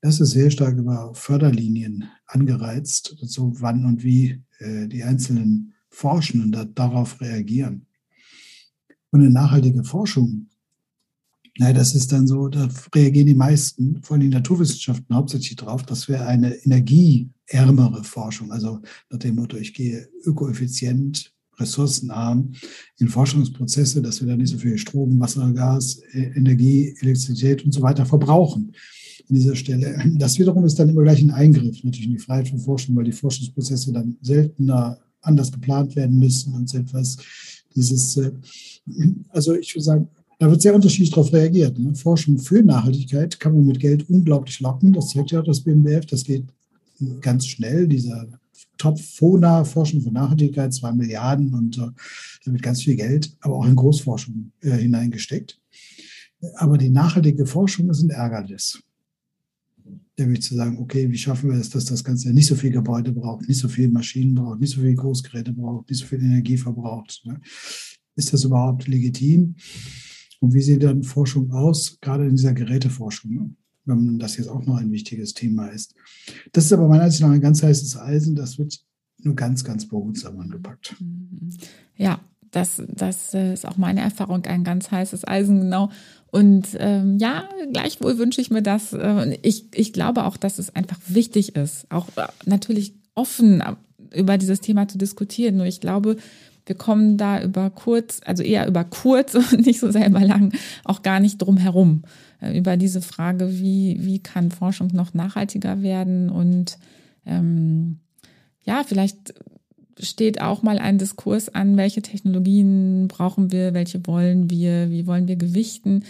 [0.00, 6.52] Das ist sehr stark über Förderlinien angereizt, so wann und wie äh, die einzelnen Forschenden
[6.52, 7.86] da, darauf reagieren.
[9.10, 10.48] Und eine nachhaltige Forschung
[11.60, 15.82] Nein, das ist dann so, da reagieren die meisten, vor allem die Naturwissenschaften, hauptsächlich drauf,
[15.82, 18.52] das wäre eine energieärmere Forschung.
[18.52, 22.52] Also nach dem Motto, ich gehe ökoeffizient, ressourcenarm
[22.98, 27.72] in Forschungsprozesse, dass wir da nicht so viel Strom, Wasser, Gas, e-, Energie, Elektrizität und
[27.72, 28.72] so weiter verbrauchen
[29.28, 30.00] an dieser Stelle.
[30.16, 33.04] Das wiederum ist dann immer gleich ein Eingriff natürlich in die Freiheit von Forschung, weil
[33.04, 37.16] die Forschungsprozesse dann seltener anders geplant werden müssen und so etwas.
[37.74, 38.30] Dieses, äh,
[39.30, 40.08] also ich würde sagen,
[40.38, 41.78] da wird sehr unterschiedlich darauf reagiert.
[41.78, 41.94] Ne?
[41.94, 44.92] Forschung für Nachhaltigkeit kann man mit Geld unglaublich locken.
[44.92, 46.06] Das zeigt ja auch das BMWF.
[46.06, 46.44] Das geht
[47.20, 47.88] ganz schnell.
[47.88, 48.28] Dieser
[48.78, 51.88] Top-FONA, Forschung für Nachhaltigkeit, zwei Milliarden und äh,
[52.44, 55.60] damit ganz viel Geld, aber auch in Großforschung äh, hineingesteckt.
[56.54, 58.80] Aber die nachhaltige Forschung ist ein Ärgernis.
[60.16, 63.12] Nämlich zu sagen, okay, wie schaffen wir es, dass das Ganze nicht so viel Gebäude
[63.12, 66.56] braucht, nicht so viel Maschinen braucht, nicht so viel Großgeräte braucht, nicht so viel Energie
[66.56, 67.22] verbraucht.
[67.24, 67.40] Ne?
[68.14, 69.56] Ist das überhaupt legitim?
[70.40, 74.76] Und wie sieht dann Forschung aus, gerade in dieser Geräteforschung, wenn das jetzt auch noch
[74.76, 75.94] ein wichtiges Thema ist.
[76.52, 78.78] Das ist aber meiner Ansicht nach ein ganz heißes Eisen, das wird
[79.22, 80.96] nur ganz, ganz behutsam angepackt.
[81.00, 81.50] Mhm.
[81.96, 82.20] Ja,
[82.50, 85.90] das, das äh, ist auch meine Erfahrung, ein ganz heißes Eisen, genau.
[86.30, 88.92] Und ähm, ja, gleichwohl wünsche ich mir das.
[88.92, 93.62] Äh, ich, ich glaube auch, dass es einfach wichtig ist, auch äh, natürlich offen
[94.14, 95.56] über dieses Thema zu diskutieren.
[95.56, 96.16] Nur ich glaube,
[96.68, 100.52] wir kommen da über kurz, also eher über kurz und nicht so selber lang,
[100.84, 102.02] auch gar nicht drum herum.
[102.40, 106.78] Äh, über diese Frage, wie, wie kann Forschung noch nachhaltiger werden und
[107.26, 107.98] ähm,
[108.64, 109.34] ja, vielleicht
[109.98, 115.26] steht auch mal ein Diskurs an, welche Technologien brauchen wir, welche wollen wir, wie wollen
[115.26, 116.04] wir gewichten.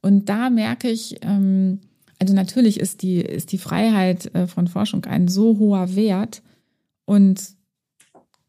[0.00, 1.80] Und da merke ich, ähm,
[2.18, 6.42] also natürlich ist die, ist die Freiheit äh, von Forschung ein so hoher Wert.
[7.04, 7.42] Und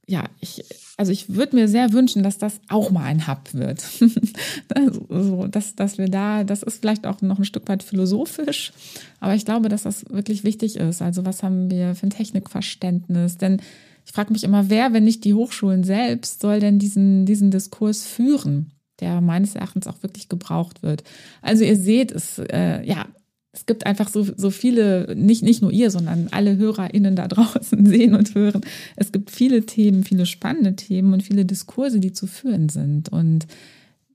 [0.05, 0.63] ja, ich,
[0.97, 3.81] also ich würde mir sehr wünschen, dass das auch mal ein Hub wird.
[5.09, 8.73] so, dass, dass wir da, das ist vielleicht auch noch ein Stück weit philosophisch,
[9.19, 11.01] aber ich glaube, dass das wirklich wichtig ist.
[11.01, 13.37] Also was haben wir für ein Technikverständnis?
[13.37, 13.61] Denn
[14.05, 18.05] ich frage mich immer, wer, wenn nicht die Hochschulen selbst, soll denn diesen, diesen Diskurs
[18.05, 21.03] führen, der meines Erachtens auch wirklich gebraucht wird.
[21.41, 23.07] Also ihr seht, es, äh, ja,
[23.53, 27.85] es gibt einfach so, so viele, nicht, nicht nur ihr, sondern alle HörerInnen da draußen
[27.85, 28.61] sehen und hören.
[28.95, 33.09] Es gibt viele Themen, viele spannende Themen und viele Diskurse, die zu führen sind.
[33.09, 33.45] Und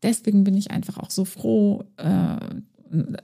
[0.02, 2.36] deswegen bin ich einfach auch so froh, äh,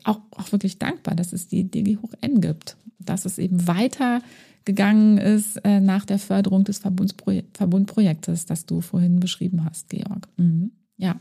[0.05, 5.19] auch, auch wirklich dankbar, dass es die DG Hoch N gibt, dass es eben weitergegangen
[5.19, 10.29] ist äh, nach der Förderung des Verbundprojektes, das du vorhin beschrieben hast, Georg.
[10.37, 10.71] Mhm.
[10.97, 11.17] Ja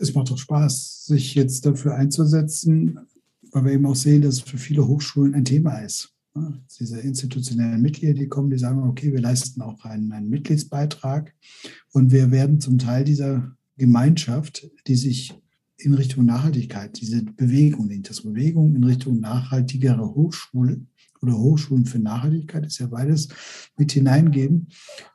[0.00, 2.98] es macht doch Spaß, sich jetzt dafür einzusetzen,
[3.52, 6.14] weil wir eben auch sehen, dass es für viele Hochschulen ein Thema ist.
[6.78, 11.34] Diese institutionellen Mitglieder, die kommen, die sagen, okay, wir leisten auch einen, einen Mitgliedsbeitrag
[11.92, 15.34] und wir werden zum Teil dieser Gemeinschaft, die sich
[15.76, 20.80] in Richtung Nachhaltigkeit, diese Bewegung, die Bewegung in Richtung nachhaltigere Hochschule
[21.20, 23.28] oder Hochschulen für Nachhaltigkeit ist ja beides
[23.76, 24.68] mit hineingeben.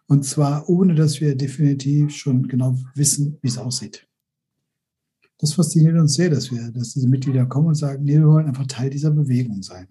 [0.07, 4.07] Und zwar ohne, dass wir definitiv schon genau wissen, wie es aussieht
[5.37, 8.47] das fasziniert uns sehr, dass wir, dass diese Mitglieder kommen und sagen, nee, wir wollen
[8.47, 9.87] einfach Teil dieser Bewegung sein.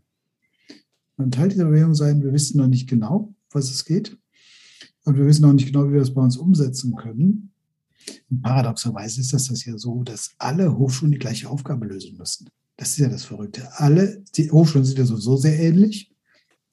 [1.17, 4.17] Und Teil dieser Bewegung sein, wir wissen noch nicht genau, was es geht.
[5.05, 7.53] Und wir wissen noch nicht genau, wie wir das bei uns umsetzen können.
[8.43, 12.49] Paradoxerweise ist das, das ja so, dass alle Hochschulen die gleiche Aufgabe lösen müssen.
[12.77, 13.69] Das ist ja das Verrückte.
[13.79, 16.11] Alle, die Hochschulen sind ja sowieso sehr ähnlich.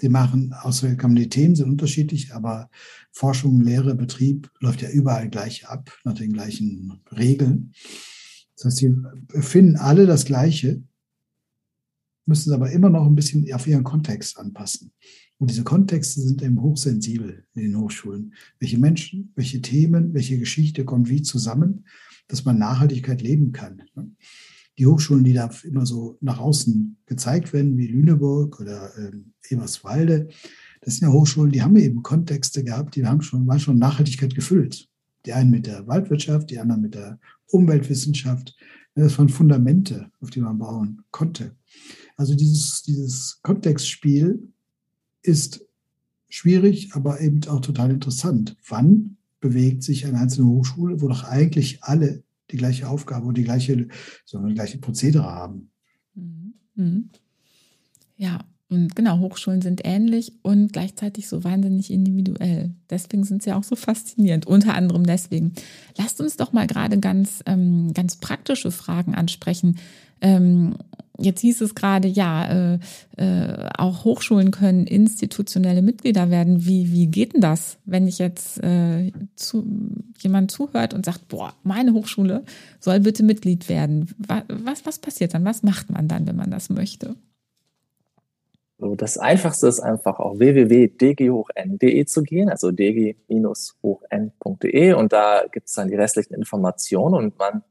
[0.02, 2.72] Die machen, außer die Themen sind unterschiedlich, aber
[3.12, 7.74] Forschung, Lehre, Betrieb läuft ja überall gleich ab, nach den gleichen Regeln.
[8.62, 10.84] Das heißt, sie finden alle das Gleiche,
[12.26, 14.92] müssen es aber immer noch ein bisschen auf ihren Kontext anpassen.
[15.40, 18.36] Und diese Kontexte sind eben hochsensibel in den Hochschulen.
[18.60, 21.86] Welche Menschen, welche Themen, welche Geschichte kommt wie zusammen,
[22.28, 23.82] dass man Nachhaltigkeit leben kann.
[24.78, 29.12] Die Hochschulen, die da immer so nach außen gezeigt werden, wie Lüneburg oder äh,
[29.50, 30.30] Eberswalde,
[30.82, 34.36] das sind ja Hochschulen, die haben eben Kontexte gehabt, die haben schon, waren schon Nachhaltigkeit
[34.36, 34.88] gefüllt.
[35.26, 37.20] Die einen mit der Waldwirtschaft, die anderen mit der
[37.52, 38.56] Umweltwissenschaft.
[38.96, 41.56] Das waren Fundamente, auf die man bauen konnte.
[42.18, 44.52] Also dieses, dieses Kontextspiel
[45.24, 45.66] ist
[46.30, 48.58] schwierig, aber eben auch total interessant.
[48.68, 53.44] Wann bewegt sich eine einzelne Hochschule, wo doch eigentlich alle die gleiche Aufgabe und die
[53.44, 53.88] gleiche,
[54.26, 55.72] so die gleiche Prozedere haben?
[56.16, 56.54] Mhm.
[56.76, 57.10] mhm.
[58.18, 62.72] Ja, und genau, Hochschulen sind ähnlich und gleichzeitig so wahnsinnig individuell.
[62.90, 65.52] Deswegen sind sie auch so faszinierend, unter anderem deswegen.
[65.98, 69.78] Lasst uns doch mal gerade ganz, ähm, ganz praktische Fragen ansprechen.
[70.22, 70.76] Ähm,
[71.20, 72.80] jetzt hieß es gerade, ja, äh,
[73.18, 76.66] äh, auch Hochschulen können institutionelle Mitglieder werden.
[76.66, 79.68] Wie, wie geht denn das, wenn ich jetzt äh, zu,
[80.20, 82.46] jemand zuhört und sagt, boah, meine Hochschule
[82.80, 84.08] soll bitte Mitglied werden?
[84.18, 85.44] Was, was passiert dann?
[85.44, 87.18] Was macht man dann, wenn man das möchte?
[88.82, 93.14] So, das einfachste ist einfach auf www.dg-n.de zu gehen, also dg-n.de
[94.94, 97.64] und da gibt es dann die restlichen Informationen und man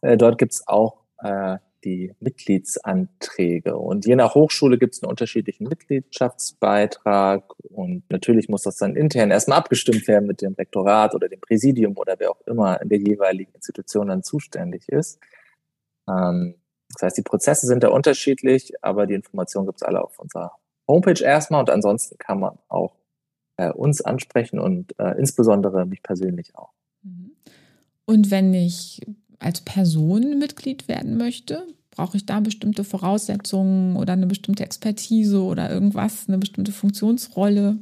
[0.00, 3.76] äh, dort gibt es auch äh, die Mitgliedsanträge.
[3.78, 9.30] Und je nach Hochschule gibt es einen unterschiedlichen Mitgliedschaftsbeitrag und natürlich muss das dann intern
[9.30, 12.98] erstmal abgestimmt werden mit dem Rektorat oder dem Präsidium oder wer auch immer in der
[12.98, 15.20] jeweiligen Institution dann zuständig ist.
[16.08, 16.56] Ähm,
[16.98, 20.52] das heißt, die Prozesse sind da unterschiedlich, aber die Informationen gibt es alle auf unserer
[20.88, 22.96] Homepage erstmal und ansonsten kann man auch
[23.56, 26.72] äh, uns ansprechen und äh, insbesondere mich persönlich auch.
[27.02, 27.30] Mhm.
[28.04, 29.00] Und wenn ich
[29.38, 35.70] als Person Mitglied werden möchte, brauche ich da bestimmte Voraussetzungen oder eine bestimmte Expertise oder
[35.70, 37.78] irgendwas, eine bestimmte Funktionsrolle?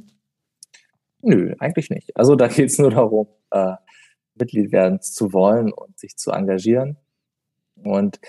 [1.23, 2.15] Nö, eigentlich nicht.
[2.15, 3.73] Also da geht es nur darum, äh,
[4.35, 6.97] Mitglied werden zu wollen und sich zu engagieren.
[7.83, 8.19] Und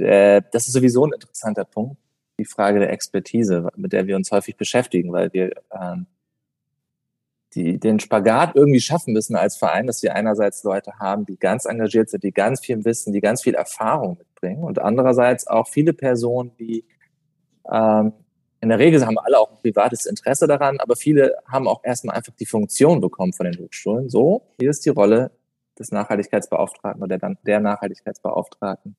[0.00, 1.96] äh, das ist sowieso ein interessanter Punkt,
[2.38, 6.06] die Frage der Expertise, mit der wir uns häufig beschäftigen, weil wir ähm,
[7.54, 11.64] die, den Spagat irgendwie schaffen müssen als Verein, dass wir einerseits Leute haben, die ganz
[11.64, 15.92] engagiert sind, die ganz viel wissen, die ganz viel Erfahrung mitbringen und andererseits auch viele
[15.92, 16.84] Personen, die
[17.70, 18.12] ähm,
[18.62, 22.16] in der Regel haben alle auch ein privates Interesse daran, aber viele haben auch erstmal
[22.16, 24.10] einfach die Funktion bekommen von den Hochschulen.
[24.10, 25.30] So, hier ist die Rolle
[25.78, 28.96] des Nachhaltigkeitsbeauftragten oder der, der Nachhaltigkeitsbeauftragten.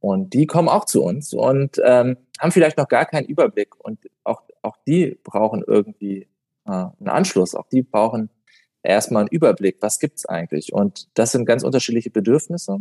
[0.00, 3.78] Und die kommen auch zu uns und ähm, haben vielleicht noch gar keinen Überblick.
[3.78, 6.26] Und auch, auch die brauchen irgendwie
[6.66, 7.54] äh, einen Anschluss.
[7.54, 8.30] Auch die brauchen
[8.82, 9.76] erstmal einen Überblick.
[9.80, 10.72] Was gibt's eigentlich?
[10.72, 12.78] Und das sind ganz unterschiedliche Bedürfnisse.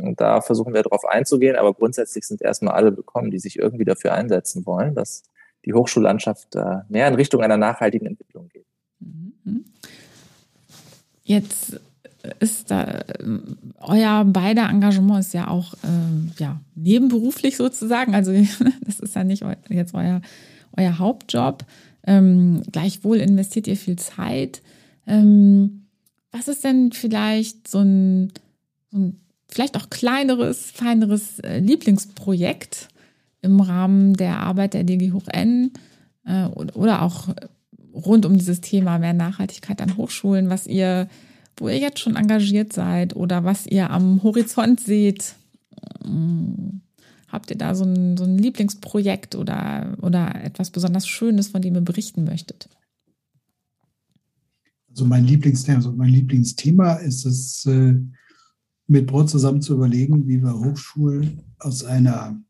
[0.00, 1.56] Und da versuchen wir darauf einzugehen.
[1.56, 5.24] Aber grundsätzlich sind erstmal alle willkommen, die sich irgendwie dafür einsetzen wollen, dass
[5.64, 8.66] die Hochschullandschaft äh, mehr in Richtung einer nachhaltigen Entwicklung geht.
[9.00, 9.64] Mhm.
[11.24, 11.80] Jetzt
[12.38, 13.02] ist da
[13.78, 18.14] euer beider Engagement ist ja auch äh, ja nebenberuflich sozusagen.
[18.14, 18.32] Also
[18.84, 20.20] das ist ja nicht jetzt euer
[20.76, 21.64] euer Hauptjob.
[22.06, 24.62] Ähm, gleichwohl investiert ihr viel Zeit.
[25.06, 25.86] Ähm,
[26.32, 28.32] was ist denn vielleicht so ein,
[28.90, 29.16] so ein
[29.48, 32.88] vielleicht auch kleineres, feineres äh, Lieblingsprojekt
[33.42, 35.72] im Rahmen der Arbeit der DG Hoch N
[36.24, 37.28] äh, oder auch
[37.92, 41.08] rund um dieses Thema mehr Nachhaltigkeit an Hochschulen, was ihr
[41.60, 45.34] wo ihr jetzt schon engagiert seid oder was ihr am Horizont seht?
[47.28, 51.74] Habt ihr da so ein, so ein Lieblingsprojekt oder, oder etwas besonders Schönes, von dem
[51.74, 52.68] ihr berichten möchtet?
[54.88, 57.94] Also mein Lieblingsthema, also mein Lieblingsthema ist es, äh,
[58.88, 62.40] mit Brot zusammen zu überlegen, wie wir Hochschulen aus einer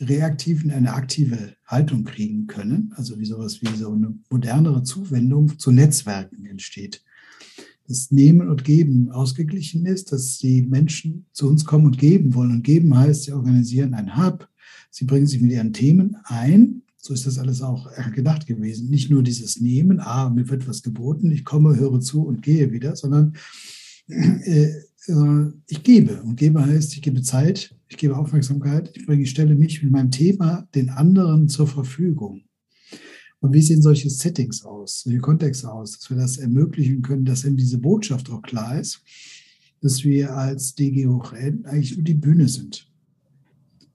[0.00, 2.92] reaktiven eine aktive Haltung kriegen können.
[2.96, 7.02] Also wie sowas wie so eine modernere Zuwendung zu Netzwerken entsteht
[7.92, 12.50] das Nehmen und Geben ausgeglichen ist, dass die Menschen zu uns kommen und geben wollen.
[12.50, 14.48] Und geben heißt, sie organisieren ein Hub,
[14.90, 16.82] sie bringen sich mit ihren Themen ein.
[16.96, 18.88] So ist das alles auch gedacht gewesen.
[18.88, 22.72] Nicht nur dieses Nehmen, ah, mir wird was geboten, ich komme, höre zu und gehe
[22.72, 23.34] wieder, sondern
[24.08, 24.68] äh,
[25.68, 26.22] ich gebe.
[26.22, 29.92] Und gebe heißt, ich gebe Zeit, ich gebe Aufmerksamkeit, ich bringe, ich stelle mich mit
[29.92, 32.42] meinem Thema den anderen zur Verfügung.
[33.42, 37.44] Und wie sehen solche Settings aus, solche Kontexte aus, dass wir das ermöglichen können, dass
[37.44, 39.02] eben diese Botschaft auch klar ist,
[39.80, 42.88] dass wir als DG Hoch N eigentlich nur die Bühne sind.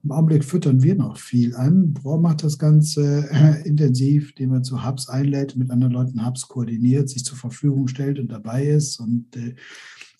[0.04, 1.94] Im Augenblick füttern wir noch viel an.
[1.94, 6.46] Bror macht das Ganze äh, intensiv, indem er zu Hubs einlädt, mit anderen Leuten Hubs
[6.46, 9.00] koordiniert, sich zur Verfügung stellt und dabei ist.
[9.00, 9.54] Und, äh,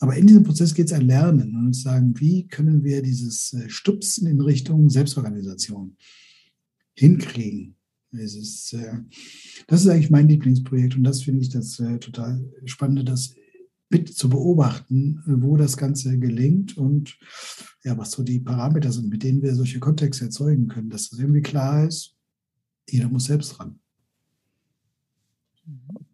[0.01, 3.69] aber in diesem Prozess geht es an Lernen und sagen, wie können wir dieses äh,
[3.69, 5.97] Stupsen in Richtung Selbstorganisation
[6.95, 7.78] hinkriegen?
[8.13, 8.95] Es ist, äh,
[9.67, 13.35] das ist eigentlich mein Lieblingsprojekt und das finde ich das äh, total Spannende, das
[13.91, 17.19] mit zu beobachten, äh, wo das Ganze gelingt und
[17.85, 21.19] ja, was so die Parameter sind, mit denen wir solche Kontexte erzeugen können, dass das
[21.19, 22.17] irgendwie klar ist,
[22.89, 23.79] jeder muss selbst ran.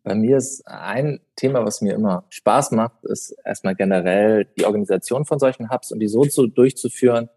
[0.03, 5.25] Bei mir ist ein Thema, was mir immer Spaß macht, ist erstmal generell die Organisation
[5.25, 7.29] von solchen Hubs und die so zu, durchzuführen,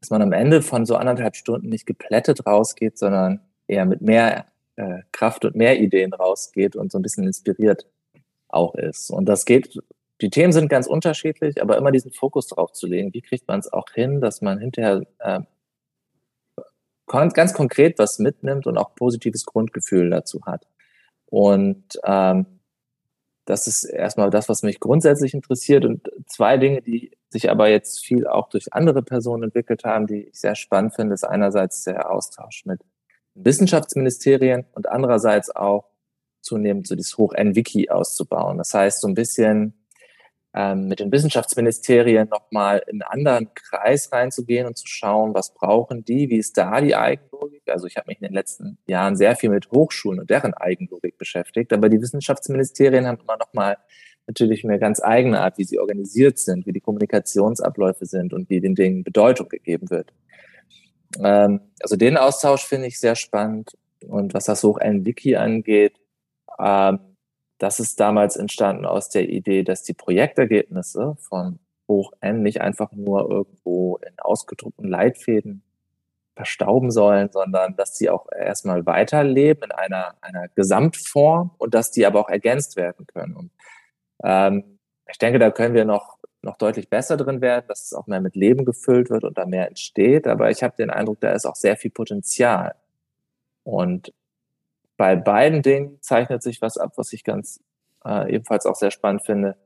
[0.00, 4.46] dass man am Ende von so anderthalb Stunden nicht geplättet rausgeht, sondern eher mit mehr
[4.76, 7.86] äh, Kraft und mehr Ideen rausgeht und so ein bisschen inspiriert
[8.48, 9.10] auch ist.
[9.10, 9.78] Und das geht,
[10.20, 13.14] die Themen sind ganz unterschiedlich, aber immer diesen Fokus drauf zu legen.
[13.14, 15.40] Wie kriegt man es auch hin, dass man hinterher äh,
[17.08, 20.66] ganz konkret was mitnimmt und auch positives Grundgefühl dazu hat.
[21.26, 22.46] Und ähm,
[23.44, 25.84] das ist erstmal das, was mich grundsätzlich interessiert.
[25.84, 30.24] Und zwei Dinge, die sich aber jetzt viel auch durch andere Personen entwickelt haben, die
[30.24, 32.80] ich sehr spannend finde, ist einerseits der Austausch mit
[33.44, 35.84] Wissenschaftsministerien und andererseits auch
[36.40, 38.58] zunehmend so dieses Hoch-N-Wiki auszubauen.
[38.58, 39.74] Das heißt, so ein bisschen
[40.54, 46.04] ähm, mit den Wissenschaftsministerien nochmal in einen anderen Kreis reinzugehen und zu schauen, was brauchen
[46.04, 47.62] die, wie ist da die Eigenlogik.
[47.66, 51.18] Also ich habe mich in den letzten Jahren sehr viel mit Hochschulen und deren Eigenlogik
[51.18, 53.76] beschäftigt, aber die Wissenschaftsministerien haben immer nochmal
[54.26, 58.60] natürlich eine ganz eigene Art, wie sie organisiert sind, wie die Kommunikationsabläufe sind und wie
[58.60, 60.12] den Dingen Bedeutung gegeben wird.
[61.22, 63.76] Ähm, also den Austausch finde ich sehr spannend.
[64.06, 66.00] Und was das Hoch-N-Wiki angeht,
[66.58, 67.00] ähm,
[67.58, 72.92] das ist damals entstanden aus der Idee, dass die Projektergebnisse von Hoch N nicht einfach
[72.92, 75.62] nur irgendwo in ausgedruckten Leitfäden
[76.36, 82.06] verstauben sollen, sondern dass sie auch erstmal weiterleben in einer, einer Gesamtform und dass die
[82.06, 83.34] aber auch ergänzt werden können.
[83.34, 83.50] Und
[84.22, 84.78] ähm,
[85.10, 88.20] ich denke, da können wir noch, noch deutlich besser drin werden, dass es auch mehr
[88.20, 90.26] mit Leben gefüllt wird und da mehr entsteht.
[90.26, 92.74] Aber ich habe den Eindruck, da ist auch sehr viel Potenzial.
[93.64, 94.12] Und
[94.96, 97.60] bei beiden Dingen zeichnet sich was ab, was ich ganz
[98.04, 99.56] äh, ebenfalls auch sehr spannend finde,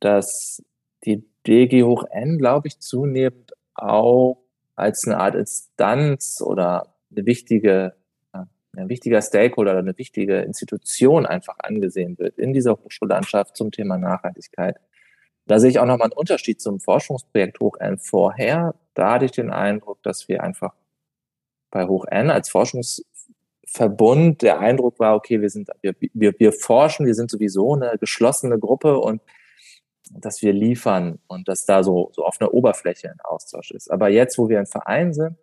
[0.00, 0.62] dass
[1.04, 4.38] die DG hoch N, glaube ich, zunehmend auch
[4.74, 7.94] als eine Art Instanz oder eine wichtige,
[8.32, 8.44] äh,
[8.76, 13.98] ein wichtiger Stakeholder oder eine wichtige Institution einfach angesehen wird in dieser Hochschullandschaft zum Thema
[13.98, 14.76] Nachhaltigkeit.
[15.46, 18.74] Da sehe ich auch nochmal einen Unterschied zum Forschungsprojekt Hoch N vorher.
[18.94, 20.74] Da hatte ich den Eindruck, dass wir einfach
[21.70, 23.04] bei Hoch N als Forschungs
[23.68, 27.98] Verbund der Eindruck war, okay, wir sind, wir, wir, wir forschen, wir sind sowieso eine
[27.98, 29.20] geschlossene Gruppe und
[30.10, 33.90] dass wir liefern und dass da so, so auf einer Oberfläche ein Austausch ist.
[33.90, 35.36] Aber jetzt, wo wir ein Verein sind,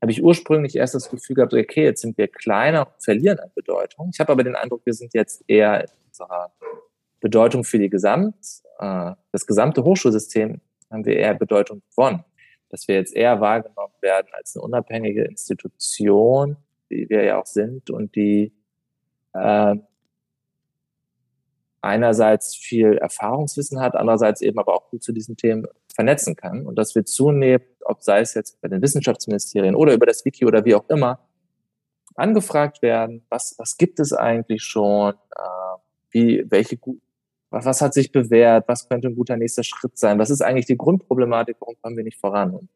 [0.00, 3.50] habe ich ursprünglich erst das Gefühl gehabt, okay, jetzt sind wir kleiner und verlieren an
[3.54, 4.10] Bedeutung.
[4.12, 6.52] Ich habe aber den Eindruck, wir sind jetzt eher in unserer
[7.26, 8.36] Bedeutung für die Gesamt,
[8.78, 10.60] äh, das gesamte Hochschulsystem
[10.92, 12.24] haben wir eher Bedeutung gewonnen.
[12.68, 16.56] Dass wir jetzt eher wahrgenommen werden als eine unabhängige Institution,
[16.88, 18.52] die wir ja auch sind und die
[19.32, 19.74] äh,
[21.80, 26.76] einerseits viel Erfahrungswissen hat, andererseits eben aber auch gut zu diesen Themen vernetzen kann und
[26.76, 30.64] dass wir zunehmend, ob sei es jetzt bei den Wissenschaftsministerien oder über das Wiki oder
[30.64, 31.20] wie auch immer,
[32.14, 35.78] angefragt werden, was, was gibt es eigentlich schon, äh,
[36.10, 36.78] wie, welche,
[37.64, 40.76] was, hat sich bewährt, was könnte ein guter nächster Schritt sein, was ist eigentlich die
[40.76, 42.50] Grundproblematik, warum kommen wir nicht voran?
[42.54, 42.68] Und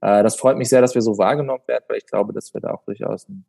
[0.00, 2.60] äh, das freut mich sehr, dass wir so wahrgenommen werden, weil ich glaube, dass wir
[2.60, 3.44] da auch durchaus einen,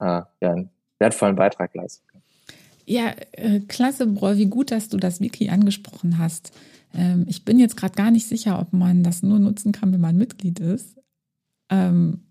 [0.00, 2.22] äh, ja, einen wertvollen Beitrag leisten können.
[2.86, 6.52] Ja, äh, klasse, Breu, wie gut, dass du das Wiki angesprochen hast.
[6.94, 10.00] Ähm, ich bin jetzt gerade gar nicht sicher, ob man das nur nutzen kann, wenn
[10.00, 10.98] man Mitglied ist.
[11.70, 12.22] Ähm,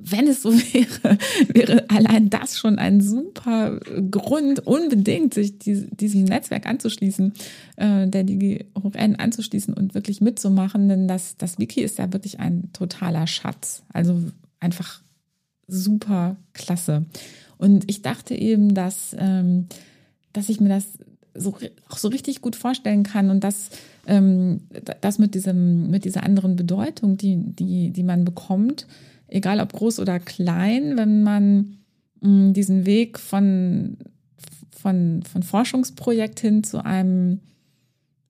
[0.00, 1.18] wenn es so wäre,
[1.48, 3.80] wäre allein das schon ein super
[4.10, 7.32] Grund, unbedingt sich diesem Netzwerk anzuschließen,
[7.76, 12.12] äh, der Digi Hoch N anzuschließen und wirklich mitzumachen, denn das, das Wiki ist ja
[12.12, 13.82] wirklich ein totaler Schatz.
[13.92, 14.22] Also
[14.60, 15.02] einfach
[15.66, 17.04] super klasse.
[17.58, 19.66] Und ich dachte eben, dass, ähm,
[20.32, 20.86] dass ich mir das
[21.34, 21.56] so,
[21.88, 23.70] auch so richtig gut vorstellen kann und dass
[24.06, 24.62] ähm,
[25.00, 28.86] das mit diesem, mit dieser anderen Bedeutung, die, die, die man bekommt,
[29.28, 31.78] egal ob groß oder klein, wenn man
[32.20, 33.98] mm, diesen Weg von,
[34.70, 37.40] von, von Forschungsprojekt hin zu einem,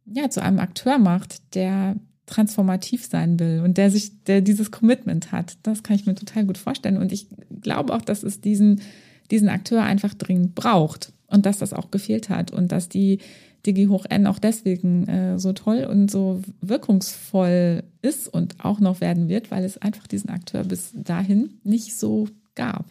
[0.05, 1.97] ja, zu einem Akteur macht, der
[2.27, 5.57] transformativ sein will und der sich, der dieses Commitment hat.
[5.63, 6.99] Das kann ich mir total gut vorstellen.
[6.99, 7.27] Und ich
[7.61, 8.83] glaube auch, dass es diesen,
[9.31, 13.19] diesen Akteur einfach dringend braucht und dass das auch gefehlt hat und dass die
[13.67, 19.01] Digi hoch N auch deswegen äh, so toll und so wirkungsvoll ist und auch noch
[19.01, 22.87] werden wird, weil es einfach diesen Akteur bis dahin nicht so gab.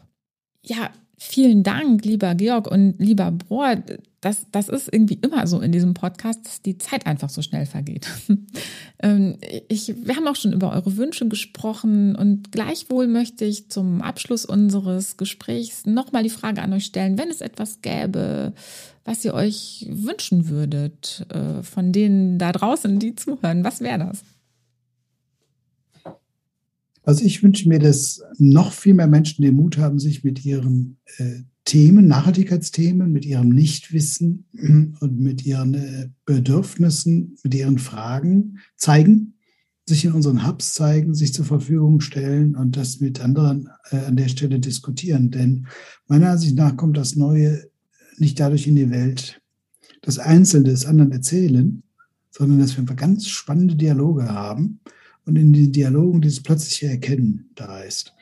[0.64, 3.76] Ja, vielen Dank, lieber Georg und lieber Brohr.
[4.28, 7.66] Das, das ist irgendwie immer so in diesem Podcast, dass die Zeit einfach so schnell
[7.66, 8.10] vergeht.
[9.00, 9.38] Ähm,
[9.70, 14.44] ich, wir haben auch schon über eure Wünsche gesprochen und gleichwohl möchte ich zum Abschluss
[14.44, 18.54] unseres Gesprächs nochmal die Frage an euch stellen, wenn es etwas gäbe,
[19.06, 23.64] was ihr euch wünschen würdet äh, von denen da draußen, die zuhören.
[23.64, 24.24] Was wäre das?
[27.04, 30.98] Also ich wünsche mir, dass noch viel mehr Menschen den Mut haben, sich mit ihren
[31.18, 34.46] äh, Themen, Nachhaltigkeitsthemen, mit ihrem Nichtwissen
[35.02, 39.34] und mit ihren äh, Bedürfnissen, mit ihren Fragen zeigen,
[39.86, 44.16] sich in unseren Hubs zeigen, sich zur Verfügung stellen und das mit anderen äh, an
[44.16, 45.30] der Stelle diskutieren.
[45.30, 45.68] Denn
[46.08, 47.70] meiner Ansicht nach kommt das Neue
[48.18, 49.42] nicht dadurch in die Welt,
[50.02, 51.84] dass Einzelne es anderen erzählen,
[52.32, 54.80] sondern dass wir ganz spannende Dialoge haben
[55.26, 58.14] und in den Dialogen dieses plötzliche Erkennen da ist.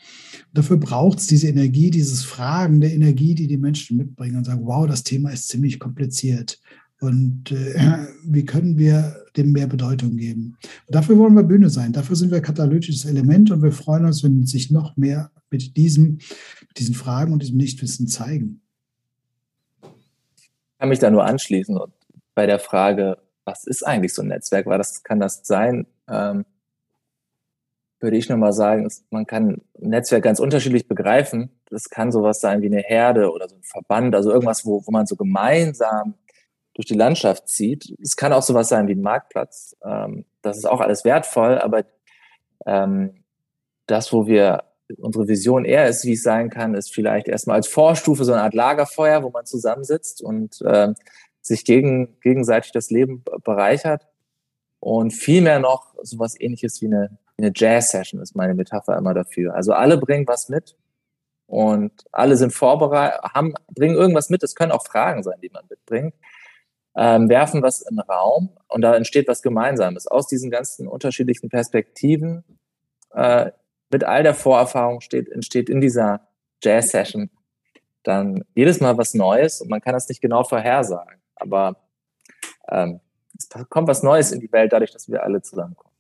[0.56, 4.66] Dafür braucht es diese Energie, dieses Fragen der Energie, die die Menschen mitbringen und sagen,
[4.66, 6.60] wow, das Thema ist ziemlich kompliziert.
[7.02, 10.58] Und äh, wie können wir dem mehr Bedeutung geben?
[10.88, 11.92] Und dafür wollen wir Bühne sein.
[11.92, 16.20] Dafür sind wir katalytisches Element und wir freuen uns, wenn sich noch mehr mit diesem,
[16.68, 18.62] mit diesen Fragen und diesem Nichtwissen zeigen.
[20.38, 21.92] Ich kann mich da nur anschließen und
[22.34, 24.66] bei der Frage, was ist eigentlich so ein Netzwerk?
[24.68, 26.46] Weil das kann das sein, ähm,
[28.00, 31.50] würde ich nochmal sagen, man kann ein Netzwerk ganz unterschiedlich begreifen.
[31.70, 34.92] Das kann sowas sein wie eine Herde oder so ein Verband, also irgendwas, wo, wo
[34.92, 36.16] man so gemeinsam
[36.74, 37.96] durch die Landschaft zieht.
[38.02, 39.76] Es kann auch sowas sein wie ein Marktplatz.
[39.84, 41.86] Ähm, das ist auch alles wertvoll, aber
[42.66, 43.24] ähm,
[43.88, 44.64] das, wo wir
[44.98, 48.44] unsere Vision eher ist, wie es sein kann, ist vielleicht erstmal als Vorstufe so eine
[48.44, 50.94] Art Lagerfeuer, wo man zusammensitzt und äh,
[51.42, 54.08] sich gegen, gegenseitig das Leben bereichert.
[54.80, 59.56] Und vielmehr noch sowas ähnliches wie eine, eine Jazz-Session ist meine Metapher immer dafür.
[59.56, 60.76] Also alle bringen was mit
[61.48, 64.44] und alle sind vorbereitet, haben, bringen irgendwas mit.
[64.44, 66.14] Es können auch Fragen sein, die man mitbringt.
[66.98, 70.08] Ähm, werfen was in den Raum und da entsteht was Gemeinsames.
[70.08, 72.46] Aus diesen ganzen unterschiedlichen Perspektiven
[73.14, 73.52] äh,
[73.92, 76.22] mit all der Vorerfahrung steht, entsteht in dieser
[76.64, 77.30] Jazz-Session
[78.04, 81.20] dann jedes Mal was Neues und man kann das nicht genau vorhersagen.
[81.36, 81.76] Aber
[82.70, 83.02] ähm,
[83.38, 85.95] es kommt was Neues in die Welt, dadurch, dass wir alle zusammenkommen.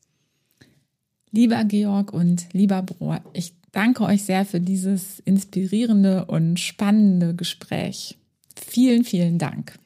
[1.35, 8.17] Lieber Georg und lieber Brohr, ich danke euch sehr für dieses inspirierende und spannende Gespräch.
[8.55, 9.77] Vielen, vielen Dank.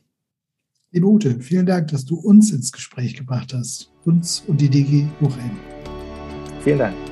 [0.91, 3.91] Liebe Ute, vielen Dank, dass du uns ins Gespräch gebracht hast.
[4.05, 5.51] Uns und die DG Hochend.
[6.63, 7.08] Vielen Dank.